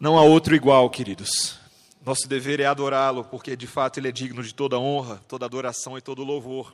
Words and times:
Não 0.00 0.16
há 0.16 0.22
outro 0.22 0.54
igual, 0.54 0.88
queridos. 0.88 1.58
Nosso 2.06 2.28
dever 2.28 2.60
é 2.60 2.66
adorá-lo, 2.66 3.24
porque 3.24 3.56
de 3.56 3.66
fato 3.66 3.98
ele 3.98 4.06
é 4.06 4.12
digno 4.12 4.44
de 4.44 4.54
toda 4.54 4.78
honra, 4.78 5.20
toda 5.26 5.44
adoração 5.44 5.98
e 5.98 6.00
todo 6.00 6.22
louvor. 6.22 6.72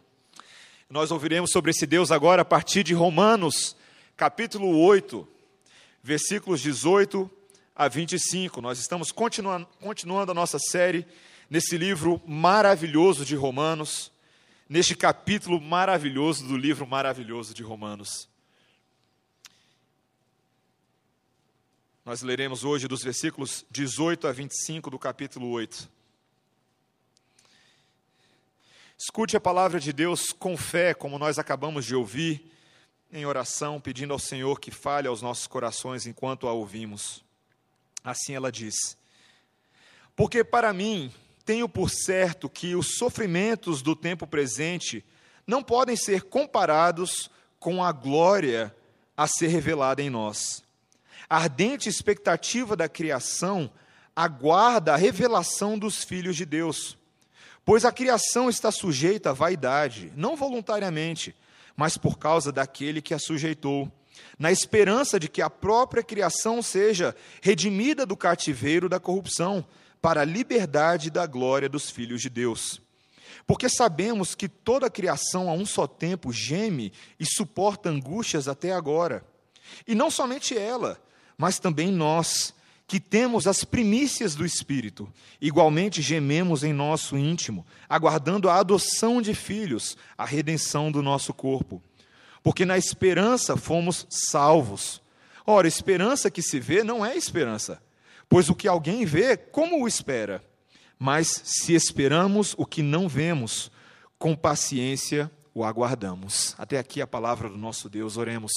Nós 0.90 1.10
ouviremos 1.10 1.50
sobre 1.50 1.70
esse 1.70 1.86
Deus 1.86 2.12
agora 2.12 2.42
a 2.42 2.44
partir 2.44 2.82
de 2.82 2.92
Romanos, 2.92 3.74
capítulo 4.14 4.78
8, 4.78 5.26
versículos 6.02 6.60
18 6.60 7.30
a 7.74 7.88
25. 7.88 8.60
Nós 8.60 8.78
estamos 8.78 9.10
continuando, 9.10 9.66
continuando 9.80 10.32
a 10.32 10.34
nossa 10.34 10.58
série 10.58 11.06
nesse 11.48 11.78
livro 11.78 12.20
maravilhoso 12.26 13.24
de 13.24 13.34
Romanos, 13.34 14.12
neste 14.68 14.94
capítulo 14.94 15.58
maravilhoso 15.58 16.46
do 16.46 16.58
livro 16.58 16.86
maravilhoso 16.86 17.54
de 17.54 17.62
Romanos. 17.62 18.28
Nós 22.04 22.20
leremos 22.20 22.64
hoje 22.64 22.86
dos 22.86 23.02
versículos 23.02 23.64
18 23.70 24.28
a 24.28 24.32
25 24.32 24.90
do 24.90 24.98
capítulo 24.98 25.48
8. 25.48 25.88
Escute 28.98 29.38
a 29.38 29.40
palavra 29.40 29.80
de 29.80 29.90
Deus 29.90 30.30
com 30.30 30.54
fé, 30.54 30.92
como 30.92 31.18
nós 31.18 31.38
acabamos 31.38 31.86
de 31.86 31.94
ouvir, 31.94 32.52
em 33.10 33.24
oração, 33.24 33.80
pedindo 33.80 34.12
ao 34.12 34.18
Senhor 34.18 34.60
que 34.60 34.70
fale 34.70 35.08
aos 35.08 35.22
nossos 35.22 35.46
corações 35.46 36.06
enquanto 36.06 36.46
a 36.46 36.52
ouvimos. 36.52 37.24
Assim 38.04 38.34
ela 38.34 38.52
diz: 38.52 38.74
Porque 40.14 40.44
para 40.44 40.74
mim 40.74 41.10
tenho 41.42 41.66
por 41.66 41.88
certo 41.88 42.50
que 42.50 42.76
os 42.76 42.98
sofrimentos 42.98 43.80
do 43.80 43.96
tempo 43.96 44.26
presente 44.26 45.02
não 45.46 45.62
podem 45.62 45.96
ser 45.96 46.24
comparados 46.24 47.30
com 47.58 47.82
a 47.82 47.92
glória 47.92 48.76
a 49.16 49.26
ser 49.26 49.48
revelada 49.48 50.02
em 50.02 50.10
nós 50.10 50.63
a 51.28 51.36
ardente 51.36 51.88
expectativa 51.88 52.76
da 52.76 52.88
criação 52.88 53.70
aguarda 54.14 54.94
a 54.94 54.96
revelação 54.96 55.78
dos 55.78 56.04
filhos 56.04 56.36
de 56.36 56.44
Deus. 56.44 56.96
Pois 57.64 57.84
a 57.84 57.92
criação 57.92 58.50
está 58.50 58.70
sujeita 58.70 59.30
à 59.30 59.32
vaidade, 59.32 60.12
não 60.14 60.36
voluntariamente, 60.36 61.34
mas 61.76 61.96
por 61.96 62.18
causa 62.18 62.52
daquele 62.52 63.00
que 63.00 63.14
a 63.14 63.18
sujeitou, 63.18 63.90
na 64.38 64.52
esperança 64.52 65.18
de 65.18 65.28
que 65.28 65.42
a 65.42 65.50
própria 65.50 66.02
criação 66.02 66.62
seja 66.62 67.16
redimida 67.40 68.04
do 68.04 68.16
cativeiro 68.16 68.88
da 68.88 69.00
corrupção, 69.00 69.66
para 70.04 70.20
a 70.20 70.24
liberdade 70.24 71.10
da 71.10 71.24
glória 71.24 71.66
dos 71.66 71.90
filhos 71.90 72.20
de 72.20 72.28
Deus. 72.28 72.78
Porque 73.46 73.70
sabemos 73.70 74.34
que 74.34 74.48
toda 74.48 74.86
a 74.86 74.90
criação 74.90 75.48
a 75.48 75.54
um 75.54 75.64
só 75.64 75.86
tempo 75.86 76.30
geme 76.30 76.92
e 77.18 77.24
suporta 77.24 77.88
angústias 77.88 78.46
até 78.46 78.72
agora. 78.72 79.24
E 79.86 79.94
não 79.94 80.10
somente 80.10 80.56
ela, 80.56 81.00
mas 81.36 81.58
também 81.58 81.90
nós, 81.90 82.54
que 82.86 83.00
temos 83.00 83.46
as 83.46 83.64
primícias 83.64 84.34
do 84.34 84.44
Espírito, 84.44 85.12
igualmente 85.40 86.02
gememos 86.02 86.62
em 86.62 86.72
nosso 86.72 87.16
íntimo, 87.16 87.66
aguardando 87.88 88.48
a 88.48 88.58
adoção 88.58 89.22
de 89.22 89.34
filhos, 89.34 89.96
a 90.16 90.24
redenção 90.24 90.92
do 90.92 91.02
nosso 91.02 91.32
corpo. 91.32 91.82
Porque 92.42 92.64
na 92.64 92.76
esperança 92.76 93.56
fomos 93.56 94.06
salvos. 94.10 95.00
Ora, 95.46 95.66
esperança 95.66 96.30
que 96.30 96.42
se 96.42 96.60
vê 96.60 96.84
não 96.84 97.04
é 97.04 97.16
esperança, 97.16 97.82
pois 98.28 98.48
o 98.48 98.54
que 98.54 98.68
alguém 98.68 99.04
vê, 99.04 99.36
como 99.36 99.82
o 99.82 99.88
espera? 99.88 100.44
Mas 100.98 101.42
se 101.44 101.74
esperamos 101.74 102.54
o 102.56 102.64
que 102.64 102.82
não 102.82 103.08
vemos, 103.08 103.70
com 104.18 104.36
paciência 104.36 105.30
o 105.54 105.64
aguardamos. 105.64 106.54
Até 106.58 106.78
aqui 106.78 107.00
a 107.00 107.06
palavra 107.06 107.48
do 107.48 107.56
nosso 107.56 107.88
Deus, 107.88 108.16
oremos. 108.16 108.52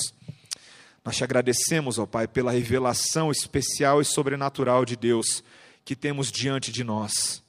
Nós 1.08 1.16
te 1.16 1.24
agradecemos, 1.24 1.98
ó 1.98 2.06
Pai, 2.06 2.28
pela 2.28 2.52
revelação 2.52 3.32
especial 3.32 4.02
e 4.02 4.04
sobrenatural 4.04 4.84
de 4.84 4.98
Deus 4.98 5.42
que 5.86 5.96
temos 5.96 6.30
diante 6.30 6.70
de 6.70 6.84
nós. 6.84 7.42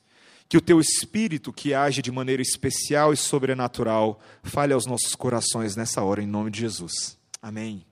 Que 0.48 0.56
o 0.56 0.60
teu 0.60 0.78
espírito, 0.78 1.52
que 1.52 1.74
age 1.74 2.00
de 2.00 2.12
maneira 2.12 2.40
especial 2.40 3.12
e 3.12 3.16
sobrenatural, 3.16 4.20
fale 4.44 4.72
aos 4.72 4.86
nossos 4.86 5.16
corações 5.16 5.74
nessa 5.74 6.04
hora, 6.04 6.22
em 6.22 6.26
nome 6.26 6.52
de 6.52 6.60
Jesus. 6.60 7.18
Amém. 7.42 7.84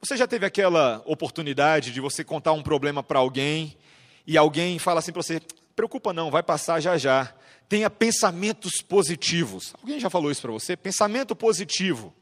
Você 0.00 0.16
já 0.16 0.26
teve 0.26 0.44
aquela 0.44 1.00
oportunidade 1.06 1.92
de 1.92 2.00
você 2.00 2.24
contar 2.24 2.52
um 2.52 2.64
problema 2.64 3.00
para 3.00 3.20
alguém 3.20 3.78
e 4.26 4.36
alguém 4.36 4.76
fala 4.80 4.98
assim 4.98 5.12
para 5.12 5.22
você: 5.22 5.40
preocupa 5.76 6.12
não, 6.12 6.32
vai 6.32 6.42
passar 6.42 6.80
já 6.80 6.98
já 6.98 7.32
tenha 7.68 7.90
pensamentos 7.90 8.80
positivos. 8.80 9.74
Alguém 9.80 10.00
já 10.00 10.08
falou 10.08 10.30
isso 10.30 10.40
para 10.40 10.52
você? 10.52 10.76
Pensamento 10.76 11.36
positivo. 11.36 12.14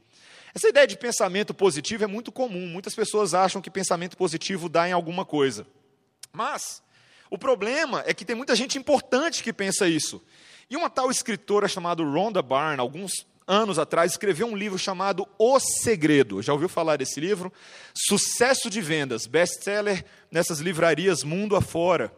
Essa 0.55 0.69
ideia 0.69 0.87
de 0.87 0.97
pensamento 0.97 1.55
positivo 1.55 2.03
é 2.03 2.07
muito 2.07 2.33
comum. 2.33 2.67
Muitas 2.67 2.95
pessoas 2.95 3.34
acham 3.34 3.62
que 3.62 3.71
pensamento 3.71 4.17
positivo 4.17 4.69
dá 4.69 4.89
em 4.89 4.93
alguma 4.93 5.25
coisa. 5.25 5.67
Mas 6.33 6.83
o 7.31 7.39
problema 7.39 8.03
é 8.06 8.12
que 8.12 8.25
tem 8.25 8.35
muita 8.35 8.56
gente 8.56 8.77
importante 8.79 9.43
que 9.43 9.53
pensa 9.53 9.87
isso. 9.87 10.23
E 10.69 10.77
uma 10.77 10.91
tal 10.91 11.11
escritora 11.11 11.69
chamada 11.69 12.03
Rhonda 12.03 12.43
Byrne, 12.43 12.81
alguns 12.81 13.12
anos 13.47 13.79
atrás, 13.79 14.12
escreveu 14.12 14.49
um 14.49 14.56
livro 14.56 14.79
chamado 14.79 15.29
O 15.39 15.61
Segredo. 15.61 16.43
Já 16.43 16.53
ouviu 16.53 16.69
falar 16.69 16.97
desse 16.97 17.21
livro? 17.21 17.53
Sucesso 17.95 18.69
de 18.69 18.81
vendas, 18.81 19.27
best-seller 19.27 20.05
nessas 20.31 20.59
livrarias 20.59 21.23
mundo 21.23 21.55
afora 21.55 22.12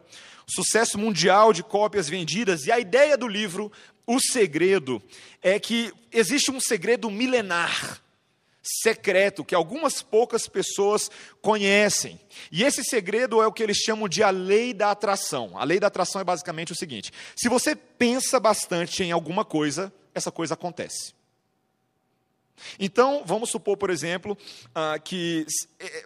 sucesso 0.49 0.97
mundial 0.97 1.53
de 1.53 1.63
cópias 1.63 2.09
vendidas, 2.09 2.65
e 2.65 2.71
a 2.71 2.79
ideia 2.79 3.17
do 3.17 3.27
livro, 3.27 3.71
O 4.05 4.19
Segredo, 4.19 5.01
é 5.41 5.59
que 5.59 5.93
existe 6.11 6.51
um 6.51 6.59
segredo 6.59 7.09
milenar, 7.09 8.01
secreto, 8.61 9.43
que 9.45 9.55
algumas 9.55 10.01
poucas 10.01 10.47
pessoas 10.47 11.09
conhecem. 11.41 12.19
E 12.51 12.63
esse 12.63 12.83
segredo 12.83 13.41
é 13.41 13.47
o 13.47 13.53
que 13.53 13.63
eles 13.63 13.77
chamam 13.77 14.07
de 14.07 14.21
a 14.21 14.29
lei 14.29 14.73
da 14.73 14.91
atração. 14.91 15.57
A 15.57 15.63
lei 15.63 15.79
da 15.79 15.87
atração 15.87 16.21
é 16.21 16.23
basicamente 16.23 16.71
o 16.71 16.75
seguinte: 16.75 17.11
se 17.35 17.49
você 17.49 17.75
pensa 17.75 18.39
bastante 18.39 19.03
em 19.03 19.11
alguma 19.11 19.45
coisa, 19.45 19.93
essa 20.13 20.31
coisa 20.31 20.53
acontece. 20.53 21.18
Então, 22.79 23.23
vamos 23.25 23.49
supor, 23.49 23.77
por 23.77 23.89
exemplo, 23.89 24.37
uh, 24.69 25.01
que 25.03 25.45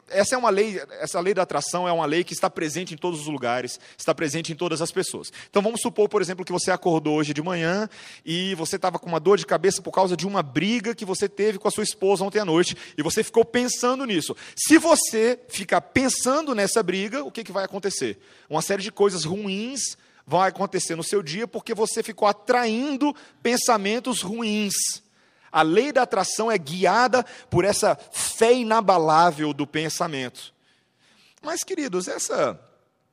essa 0.10 0.36
é 0.36 0.38
uma 0.38 0.50
lei, 0.50 0.82
essa 1.00 1.20
lei 1.20 1.34
da 1.34 1.44
atração 1.44 1.88
é 1.88 1.92
uma 1.92 2.06
lei 2.06 2.24
que 2.24 2.34
está 2.34 2.50
presente 2.50 2.94
em 2.94 2.98
todos 2.98 3.22
os 3.22 3.28
lugares, 3.28 3.80
está 3.98 4.14
presente 4.14 4.52
em 4.52 4.56
todas 4.56 4.82
as 4.82 4.92
pessoas. 4.92 5.32
Então, 5.50 5.62
vamos 5.62 5.82
supor, 5.82 6.10
por 6.10 6.22
exemplo, 6.22 6.46
que 6.46 6.52
você 6.52 6.72
acordou 6.72 7.18
hoje 7.18 7.34
de 7.34 7.42
manhã 7.42 7.90
e 8.26 8.56
você 8.56 8.76
estava 8.76 9.00
com 9.00 9.08
uma 9.08 9.20
dor 9.20 9.38
de 9.38 9.46
cabeça 9.46 9.82
por 9.82 9.92
causa 9.92 10.16
de 10.16 10.28
uma 10.28 10.44
briga 10.44 10.96
que 10.96 11.06
você 11.06 11.28
teve 11.28 11.60
com 11.60 11.68
a 11.68 11.72
sua 11.72 11.84
esposa 11.84 12.24
ontem 12.24 12.40
à 12.40 12.46
noite 12.46 12.76
e 12.98 13.04
você 13.04 13.24
ficou 13.24 13.44
pensando 13.44 14.06
nisso. 14.06 14.36
Se 14.56 14.78
você 14.78 15.40
ficar 15.48 15.82
pensando 15.82 16.56
nessa 16.56 16.82
briga, 16.82 17.24
o 17.24 17.32
que, 17.32 17.44
que 17.44 17.52
vai 17.52 17.66
acontecer? 17.66 18.20
Uma 18.50 18.62
série 18.62 18.82
de 18.82 18.92
coisas 18.92 19.24
ruins 19.24 19.98
vão 20.26 20.42
acontecer 20.42 20.96
no 20.96 21.04
seu 21.04 21.22
dia 21.22 21.48
porque 21.48 21.74
você 21.74 22.02
ficou 22.02 22.28
atraindo 22.28 23.14
pensamentos 23.42 24.22
ruins. 24.22 25.03
A 25.54 25.62
lei 25.62 25.92
da 25.92 26.02
atração 26.02 26.52
é 26.52 26.58
guiada 26.58 27.24
por 27.48 27.64
essa 27.64 27.96
fé 28.12 28.52
inabalável 28.54 29.54
do 29.54 29.68
pensamento. 29.68 30.52
Mas, 31.44 31.64
queridos, 31.64 32.08
essa, 32.08 32.60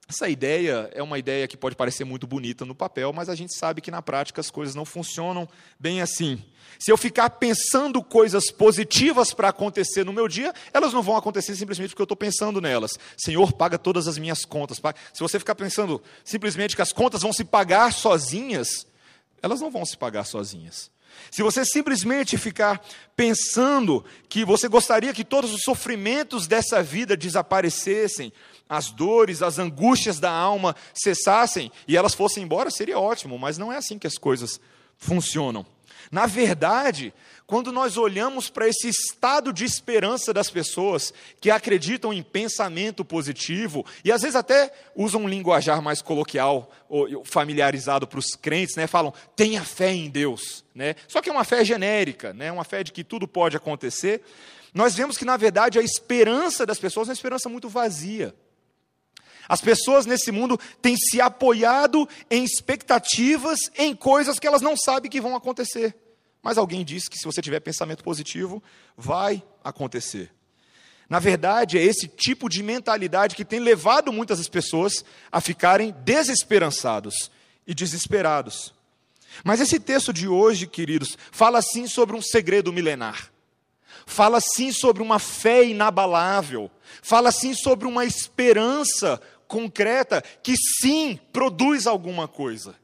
essa 0.09 0.27
ideia 0.27 0.91
é 0.95 1.03
uma 1.03 1.19
ideia 1.19 1.47
que 1.47 1.57
pode 1.57 1.77
parecer 1.77 2.05
muito 2.05 2.27
bonita 2.27 2.65
no 2.65 2.75
papel, 2.75 3.13
mas 3.13 3.29
a 3.29 3.35
gente 3.35 3.55
sabe 3.55 3.83
que 3.83 3.91
na 3.91 4.01
prática 4.01 4.41
as 4.41 4.51
coisas 4.51 4.75
não 4.75 4.87
funcionam 4.87 5.47
bem 5.79 6.01
assim. 6.01 6.43
Se 6.79 6.91
eu 6.91 6.97
ficar 6.97 7.29
pensando 7.29 8.03
coisas 8.03 8.51
positivas 8.51 9.35
para 9.35 9.51
acontecer 9.51 10.03
no 10.03 10.13
meu 10.13 10.27
dia, 10.27 10.55
elas 10.73 10.95
não 10.95 11.03
vão 11.03 11.17
acontecer 11.17 11.55
simplesmente 11.55 11.91
porque 11.91 12.01
eu 12.01 12.05
estou 12.05 12.17
pensando 12.17 12.59
nelas. 12.59 12.93
Senhor, 13.19 13.53
paga 13.53 13.79
todas 13.79 14.09
as 14.09 14.17
minhas 14.17 14.47
contas. 14.47 14.79
Se 15.13 15.21
você 15.21 15.39
ficar 15.39 15.55
pensando 15.55 16.03
simplesmente 16.25 16.75
que 16.75 16.83
as 16.83 16.93
contas 16.93 17.21
vão 17.21 17.35
se 17.35 17.45
pagar 17.45 17.93
sozinhas, 17.93 18.87
elas 19.43 19.61
não 19.61 19.71
vão 19.71 19.85
se 19.85 19.97
pagar 19.97 20.25
sozinhas. 20.25 20.91
Se 21.31 21.43
você 21.43 21.65
simplesmente 21.65 22.37
ficar 22.37 22.85
pensando 23.17 24.05
que 24.29 24.45
você 24.45 24.69
gostaria 24.69 25.13
que 25.13 25.25
todos 25.25 25.53
os 25.53 25.63
sofrimentos 25.63 26.47
dessa 26.47 26.83
vida 26.83 27.17
desaparecessem, 27.17 28.33
as 28.69 28.91
dores, 28.91 29.43
as 29.43 29.59
angústias 29.59 30.21
da 30.21 30.31
alma 30.31 30.77
cessassem 30.95 31.73
e 31.89 31.97
elas 31.97 32.15
fossem 32.15 32.45
embora, 32.45 32.71
seria 32.71 32.99
ótimo, 32.99 33.39
mas 33.39 33.59
não 33.59 33.73
é 33.73 33.77
assim 33.77 33.99
que 33.99 34.07
as 34.07 34.17
coisas 34.17 34.61
funcionam. 34.97 35.67
Na 36.11 36.27
verdade, 36.27 37.15
quando 37.47 37.71
nós 37.71 37.97
olhamos 37.97 38.51
para 38.51 38.67
esse 38.67 38.89
estado 38.89 39.53
de 39.53 39.65
esperança 39.65 40.33
das 40.33 40.51
pessoas 40.51 41.15
que 41.41 41.51
acreditam 41.51 42.13
em 42.13 42.21
pensamento 42.23 43.05
positivo 43.05 43.87
e 44.05 44.11
às 44.11 44.23
vezes 44.23 44.35
até 44.35 44.73
usam 44.97 45.23
um 45.23 45.29
linguajar 45.29 45.81
mais 45.81 46.03
coloquial 46.03 46.69
ou 46.89 47.25
familiarizado 47.25 48.09
para 48.09 48.19
os 48.19 48.35
crentes, 48.35 48.75
né? 48.75 48.89
Falam: 48.89 49.15
"Tenha 49.37 49.65
fé 49.65 49.93
em 49.93 50.11
Deus", 50.11 50.65
né? 50.75 50.97
Só 51.07 51.23
que 51.23 51.29
é 51.29 51.33
uma 51.33 51.45
fé 51.45 51.65
genérica, 51.65 52.33
né? 52.33 52.51
Uma 52.51 52.65
fé 52.65 52.83
de 52.83 52.91
que 52.91 53.05
tudo 53.05 53.29
pode 53.29 53.57
acontecer. 53.57 54.21
Nós 54.75 54.97
vemos 54.97 55.17
que 55.17 55.25
na 55.25 55.37
verdade 55.37 55.79
a 55.79 55.83
esperança 55.83 56.67
das 56.67 56.79
pessoas 56.79 57.09
é 57.09 57.11
uma 57.11 57.15
esperança 57.15 57.49
muito 57.49 57.69
vazia. 57.69 58.35
As 59.51 59.61
pessoas 59.61 60.07
nesse 60.07 60.31
mundo 60.31 60.57
têm 60.81 60.97
se 60.97 61.21
apoiado 61.21 62.09
em 62.31 62.45
expectativas, 62.45 63.59
em 63.77 63.97
coisas 63.97 64.39
que 64.39 64.47
elas 64.47 64.63
não 64.63 64.77
sabem 64.77 65.11
que 65.11 65.21
vão 65.21 65.35
acontecer. 65.35 65.97
Mas 66.41 66.57
alguém 66.57 66.85
disse 66.85 67.11
que 67.11 67.19
se 67.19 67.25
você 67.25 67.43
tiver 67.43 67.59
pensamento 67.59 68.05
positivo, 68.05 68.63
vai 68.97 69.43
acontecer. 69.65 70.33
Na 71.09 71.19
verdade, 71.19 71.77
é 71.77 71.83
esse 71.83 72.07
tipo 72.07 72.49
de 72.49 72.63
mentalidade 72.63 73.35
que 73.35 73.45
tem 73.45 73.59
levado 73.59 74.13
muitas 74.13 74.47
pessoas 74.49 75.05
a 75.33 75.41
ficarem 75.41 75.93
desesperançados 76.05 77.29
e 77.67 77.75
desesperados. 77.75 78.73
Mas 79.43 79.61
esse 79.61 79.81
texto 79.81 80.13
de 80.13 80.29
hoje, 80.29 80.69
queridos, 80.69 81.19
fala 81.33 81.61
sim 81.61 81.89
sobre 81.89 82.15
um 82.15 82.23
segredo 82.23 82.73
milenar. 82.73 83.33
Fala 84.07 84.41
sim 84.41 84.73
sobre 84.73 85.03
uma 85.03 85.19
fé 85.19 85.65
inabalável. 85.65 86.71
Fala 87.03 87.31
sim 87.33 87.55
sobre 87.55 87.87
uma 87.87 88.05
esperança 88.05 89.21
concreta 89.51 90.23
que 90.45 90.55
sim 90.57 91.19
produz 91.33 91.89
alguma 91.89 92.29
coisa. 92.29 92.77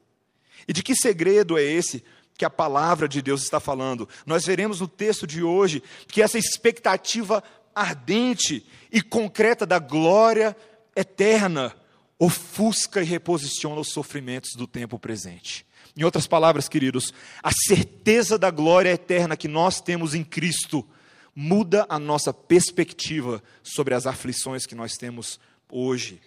E 0.67 0.73
de 0.73 0.83
que 0.83 0.93
segredo 0.93 1.57
é 1.57 1.63
esse 1.63 2.03
que 2.37 2.43
a 2.43 2.49
palavra 2.49 3.07
de 3.07 3.21
Deus 3.21 3.41
está 3.41 3.57
falando? 3.57 4.07
Nós 4.25 4.45
veremos 4.45 4.81
no 4.81 4.87
texto 4.87 5.25
de 5.25 5.41
hoje 5.41 5.81
que 6.09 6.21
essa 6.21 6.37
expectativa 6.37 7.41
ardente 7.73 8.65
e 8.91 9.01
concreta 9.01 9.65
da 9.65 9.79
glória 9.79 10.57
eterna 10.93 11.73
ofusca 12.19 13.01
e 13.01 13.05
reposiciona 13.05 13.79
os 13.79 13.93
sofrimentos 13.93 14.51
do 14.55 14.67
tempo 14.67 14.99
presente. 14.99 15.65
Em 15.95 16.03
outras 16.03 16.27
palavras, 16.27 16.67
queridos, 16.67 17.13
a 17.41 17.51
certeza 17.51 18.37
da 18.37 18.51
glória 18.51 18.89
eterna 18.89 19.37
que 19.37 19.47
nós 19.47 19.79
temos 19.79 20.13
em 20.13 20.23
Cristo 20.23 20.85
muda 21.33 21.85
a 21.87 21.97
nossa 21.97 22.33
perspectiva 22.33 23.41
sobre 23.63 23.93
as 23.93 24.05
aflições 24.05 24.65
que 24.65 24.75
nós 24.75 24.93
temos 24.93 25.39
hoje. 25.71 26.19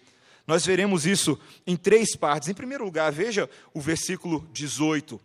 Nós 0.51 0.67
veremos 0.67 1.07
isso 1.07 1.39
em 1.65 1.77
três 1.77 2.17
partes. 2.17 2.49
Em 2.49 2.55
primeiro 2.55 2.85
lugar, 2.85 3.13
veja 3.13 3.49
o 3.73 3.81
versículo 3.81 4.49
18. 4.53 5.21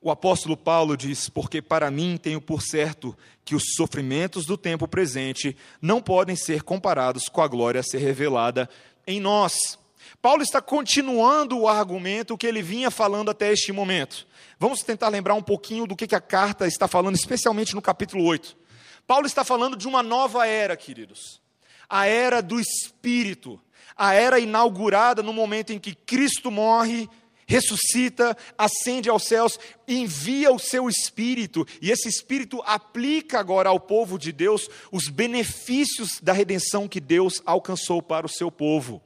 O 0.00 0.12
apóstolo 0.12 0.56
Paulo 0.56 0.96
diz: 0.96 1.28
Porque 1.28 1.60
para 1.60 1.90
mim 1.90 2.16
tenho 2.16 2.40
por 2.40 2.62
certo 2.62 3.18
que 3.44 3.52
os 3.52 3.74
sofrimentos 3.74 4.46
do 4.46 4.56
tempo 4.56 4.86
presente 4.86 5.56
não 5.82 6.00
podem 6.00 6.36
ser 6.36 6.62
comparados 6.62 7.28
com 7.28 7.42
a 7.42 7.48
glória 7.48 7.80
a 7.80 7.82
ser 7.82 7.98
revelada 7.98 8.70
em 9.08 9.18
nós. 9.18 9.76
Paulo 10.22 10.44
está 10.44 10.62
continuando 10.62 11.58
o 11.58 11.66
argumento 11.66 12.38
que 12.38 12.46
ele 12.46 12.62
vinha 12.62 12.92
falando 12.92 13.28
até 13.28 13.52
este 13.52 13.72
momento. 13.72 14.24
Vamos 14.56 14.84
tentar 14.84 15.08
lembrar 15.08 15.34
um 15.34 15.42
pouquinho 15.42 15.84
do 15.84 15.96
que, 15.96 16.14
a 16.14 16.20
carta 16.20 16.68
está 16.68 16.86
falando, 16.86 17.16
especialmente 17.16 17.74
no 17.74 17.82
capítulo 17.82 18.22
8. 18.24 18.56
Paulo 19.04 19.26
está 19.26 19.42
falando 19.42 19.76
de 19.76 19.88
uma 19.88 20.00
nova 20.00 20.46
era, 20.46 20.76
queridos. 20.76 21.42
A 21.88 22.06
era 22.06 22.40
do 22.40 22.58
Espírito. 22.58 23.60
A 23.96 24.14
era 24.14 24.40
inaugurada 24.40 25.22
no 25.22 25.32
momento 25.32 25.72
em 25.72 25.78
que 25.78 25.94
Cristo 25.94 26.50
morre, 26.50 27.08
ressuscita, 27.46 28.36
ascende 28.56 29.08
aos 29.08 29.24
céus, 29.24 29.58
envia 29.86 30.52
o 30.52 30.58
seu 30.58 30.88
Espírito, 30.88 31.66
e 31.80 31.90
esse 31.90 32.08
Espírito 32.08 32.62
aplica 32.64 33.38
agora 33.38 33.68
ao 33.68 33.78
povo 33.78 34.18
de 34.18 34.32
Deus 34.32 34.68
os 34.90 35.08
benefícios 35.08 36.20
da 36.20 36.32
redenção 36.32 36.88
que 36.88 37.00
Deus 37.00 37.42
alcançou 37.44 38.02
para 38.02 38.26
o 38.26 38.30
seu 38.30 38.50
povo. 38.50 39.02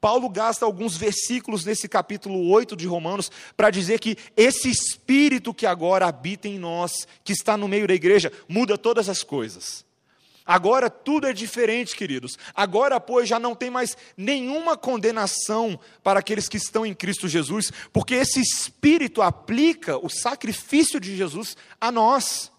Paulo 0.00 0.28
gasta 0.28 0.64
alguns 0.64 0.96
versículos 0.96 1.64
nesse 1.64 1.88
capítulo 1.88 2.48
8 2.50 2.76
de 2.76 2.86
Romanos 2.86 3.32
para 3.56 3.70
dizer 3.70 3.98
que 3.98 4.16
esse 4.36 4.70
espírito 4.70 5.52
que 5.52 5.66
agora 5.66 6.06
habita 6.06 6.46
em 6.46 6.58
nós, 6.58 7.06
que 7.24 7.32
está 7.32 7.56
no 7.56 7.66
meio 7.66 7.88
da 7.88 7.94
igreja, 7.94 8.30
muda 8.48 8.78
todas 8.78 9.08
as 9.08 9.24
coisas. 9.24 9.87
Agora 10.48 10.88
tudo 10.88 11.26
é 11.26 11.32
diferente, 11.34 11.94
queridos. 11.94 12.38
Agora, 12.54 12.98
pois, 12.98 13.28
já 13.28 13.38
não 13.38 13.54
tem 13.54 13.68
mais 13.68 13.94
nenhuma 14.16 14.78
condenação 14.78 15.78
para 16.02 16.20
aqueles 16.20 16.48
que 16.48 16.56
estão 16.56 16.86
em 16.86 16.94
Cristo 16.94 17.28
Jesus, 17.28 17.70
porque 17.92 18.14
esse 18.14 18.40
Espírito 18.40 19.20
aplica 19.20 19.98
o 19.98 20.08
sacrifício 20.08 20.98
de 20.98 21.14
Jesus 21.14 21.54
a 21.78 21.92
nós. 21.92 22.50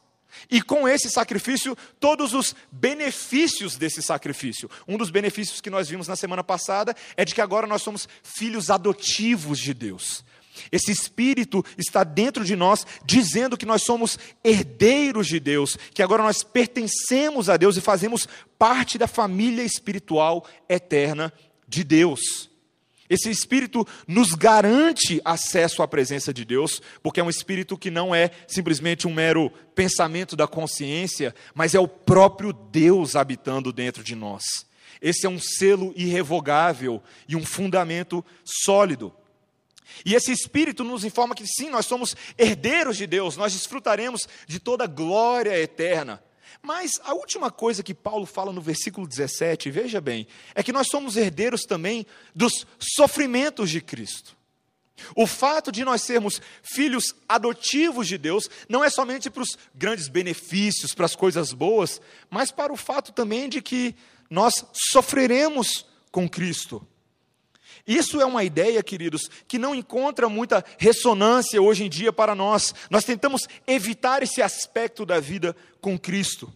E 0.52 0.62
com 0.62 0.88
esse 0.88 1.10
sacrifício, 1.10 1.76
todos 2.00 2.36
os 2.36 2.56
benefícios 2.72 3.76
desse 3.76 4.04
sacrifício. 4.04 4.70
Um 4.88 4.96
dos 4.96 5.10
benefícios 5.10 5.60
que 5.60 5.72
nós 5.72 5.90
vimos 5.90 6.08
na 6.08 6.16
semana 6.16 6.44
passada 6.44 6.96
é 7.18 7.26
de 7.26 7.34
que 7.34 7.42
agora 7.42 7.66
nós 7.66 7.82
somos 7.82 8.08
filhos 8.22 8.70
adotivos 8.70 9.58
de 9.58 9.74
Deus. 9.74 10.24
Esse 10.72 10.92
Espírito 10.92 11.64
está 11.78 12.04
dentro 12.04 12.44
de 12.44 12.56
nós, 12.56 12.86
dizendo 13.06 13.58
que 13.58 13.66
nós 13.66 13.84
somos 13.84 14.18
herdeiros 14.44 15.28
de 15.28 15.40
Deus, 15.40 15.78
que 15.94 16.04
agora 16.04 16.24
nós 16.24 16.44
pertencemos 16.44 17.50
a 17.50 17.58
Deus 17.58 17.78
e 17.78 17.82
fazemos 17.82 18.28
parte 18.58 18.98
da 18.98 19.08
família 19.08 19.64
espiritual 19.64 20.46
eterna 20.68 21.34
de 21.68 21.84
Deus. 21.84 22.50
Esse 23.10 23.32
espírito 23.32 23.88
nos 24.08 24.36
garante 24.36 25.20
acesso 25.26 25.82
à 25.82 25.88
presença 25.88 26.32
de 26.32 26.46
Deus, 26.46 26.80
porque 27.02 27.20
é 27.20 27.24
um 27.24 27.30
espírito 27.30 27.76
que 27.76 27.90
não 27.90 28.14
é 28.14 28.30
simplesmente 28.48 29.08
um 29.08 29.14
mero 29.14 29.50
pensamento 29.74 30.36
da 30.36 30.48
consciência, 30.48 31.34
mas 31.56 31.74
é 31.74 31.80
o 31.80 31.88
próprio 31.88 32.54
Deus 32.54 33.16
habitando 33.16 33.74
dentro 33.74 34.04
de 34.04 34.14
nós. 34.14 34.44
Esse 35.02 35.26
é 35.26 35.30
um 35.30 35.40
selo 35.40 35.92
irrevogável 35.96 37.02
e 37.28 37.36
um 37.36 37.44
fundamento 37.44 38.24
sólido. 38.44 39.12
E 40.06 40.16
esse 40.16 40.32
Espírito 40.32 40.84
nos 40.84 41.04
informa 41.04 41.36
que 41.36 41.46
sim, 41.46 41.70
nós 41.70 41.86
somos 41.86 42.16
herdeiros 42.38 42.98
de 42.98 43.08
Deus, 43.08 43.38
nós 43.38 43.54
desfrutaremos 43.54 44.28
de 44.48 44.60
toda 44.60 44.88
glória 44.88 45.58
eterna. 45.60 46.24
Mas 46.62 47.00
a 47.04 47.14
última 47.14 47.50
coisa 47.50 47.84
que 47.84 47.94
Paulo 47.94 48.26
fala 48.26 48.52
no 48.52 48.62
versículo 48.62 49.08
17, 49.08 49.72
veja 49.72 50.02
bem, 50.02 50.28
é 50.54 50.62
que 50.62 50.74
nós 50.74 50.88
somos 50.88 51.16
herdeiros 51.16 51.64
também 51.64 52.06
dos 52.36 52.68
sofrimentos 52.78 53.70
de 53.70 53.82
Cristo. 53.82 54.38
O 55.16 55.26
fato 55.26 55.72
de 55.72 55.86
nós 55.86 56.02
sermos 56.02 56.42
filhos 56.62 57.16
adotivos 57.28 58.08
de 58.08 58.18
Deus 58.18 58.50
não 58.68 58.84
é 58.84 58.90
somente 58.90 59.30
para 59.30 59.44
os 59.44 59.58
grandes 59.74 60.10
benefícios, 60.10 60.94
para 60.94 61.06
as 61.06 61.16
coisas 61.16 61.54
boas, 61.54 62.02
mas 62.30 62.52
para 62.52 62.74
o 62.74 62.78
fato 62.78 63.14
também 63.14 63.48
de 63.48 63.62
que 63.62 63.96
nós 64.30 64.66
sofreremos 64.74 65.86
com 66.12 66.28
Cristo. 66.28 66.86
Isso 67.88 68.22
é 68.22 68.26
uma 68.26 68.44
ideia, 68.44 68.82
queridos, 68.84 69.30
que 69.48 69.58
não 69.58 69.74
encontra 69.74 70.30
muita 70.30 70.64
ressonância 70.78 71.62
hoje 71.62 71.86
em 71.86 71.90
dia 71.90 72.14
para 72.14 72.36
nós. 72.36 72.74
Nós 72.90 73.04
tentamos 73.04 73.48
evitar 73.66 74.24
esse 74.24 74.42
aspecto 74.42 75.06
da 75.06 75.20
vida 75.20 75.56
com 75.82 75.98
Cristo. 75.98 76.52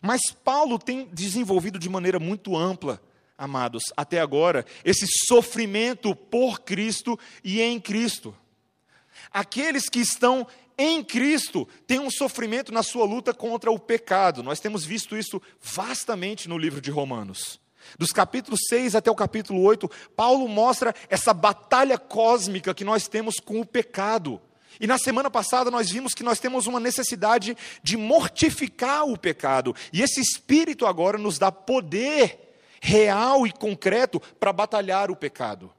Mas 0.00 0.20
Paulo 0.44 0.78
tem 0.78 1.08
desenvolvido 1.12 1.78
de 1.78 1.88
maneira 1.88 2.18
muito 2.18 2.56
ampla, 2.56 3.00
amados, 3.38 3.82
até 3.96 4.20
agora, 4.20 4.66
esse 4.84 5.06
sofrimento 5.26 6.14
por 6.14 6.60
Cristo 6.60 7.18
e 7.44 7.60
em 7.60 7.80
Cristo. 7.80 8.34
Aqueles 9.32 9.88
que 9.88 10.00
estão 10.00 10.46
em 10.76 11.04
Cristo 11.04 11.68
têm 11.86 12.00
um 12.00 12.10
sofrimento 12.10 12.72
na 12.72 12.82
sua 12.82 13.04
luta 13.04 13.32
contra 13.32 13.70
o 13.70 13.78
pecado. 13.78 14.42
Nós 14.42 14.58
temos 14.58 14.84
visto 14.84 15.16
isso 15.16 15.40
vastamente 15.60 16.48
no 16.48 16.58
livro 16.58 16.80
de 16.80 16.90
Romanos. 16.90 17.61
Dos 17.98 18.10
capítulos 18.10 18.60
6 18.68 18.94
até 18.94 19.10
o 19.10 19.14
capítulo 19.14 19.62
8, 19.62 19.90
Paulo 20.16 20.48
mostra 20.48 20.94
essa 21.08 21.32
batalha 21.32 21.98
cósmica 21.98 22.74
que 22.74 22.84
nós 22.84 23.08
temos 23.08 23.36
com 23.40 23.60
o 23.60 23.66
pecado. 23.66 24.40
E 24.80 24.86
na 24.86 24.98
semana 24.98 25.30
passada 25.30 25.70
nós 25.70 25.90
vimos 25.90 26.14
que 26.14 26.22
nós 26.22 26.40
temos 26.40 26.66
uma 26.66 26.80
necessidade 26.80 27.56
de 27.82 27.96
mortificar 27.96 29.04
o 29.04 29.18
pecado. 29.18 29.74
E 29.92 30.02
esse 30.02 30.20
Espírito 30.20 30.86
agora 30.86 31.18
nos 31.18 31.38
dá 31.38 31.52
poder 31.52 32.54
real 32.80 33.46
e 33.46 33.52
concreto 33.52 34.20
para 34.40 34.52
batalhar 34.52 35.10
o 35.10 35.16
pecado. 35.16 35.72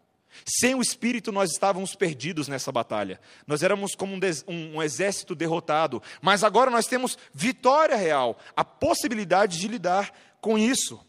Sem 0.45 0.73
o 0.75 0.81
Espírito 0.81 1.31
nós 1.31 1.51
estávamos 1.51 1.95
perdidos 1.95 2.47
nessa 2.47 2.71
batalha. 2.71 3.19
Nós 3.45 3.61
éramos 3.61 3.93
como 3.95 4.15
um, 4.15 4.19
um, 4.47 4.77
um 4.77 4.83
exército 4.83 5.35
derrotado. 5.35 6.01
Mas 6.21 6.43
agora 6.43 6.71
nós 6.71 6.87
temos 6.87 7.17
vitória 7.33 7.95
real, 7.95 8.37
a 8.55 8.63
possibilidade 8.63 9.59
de 9.59 9.67
lidar 9.67 10.13
com 10.41 10.57
isso. 10.57 10.99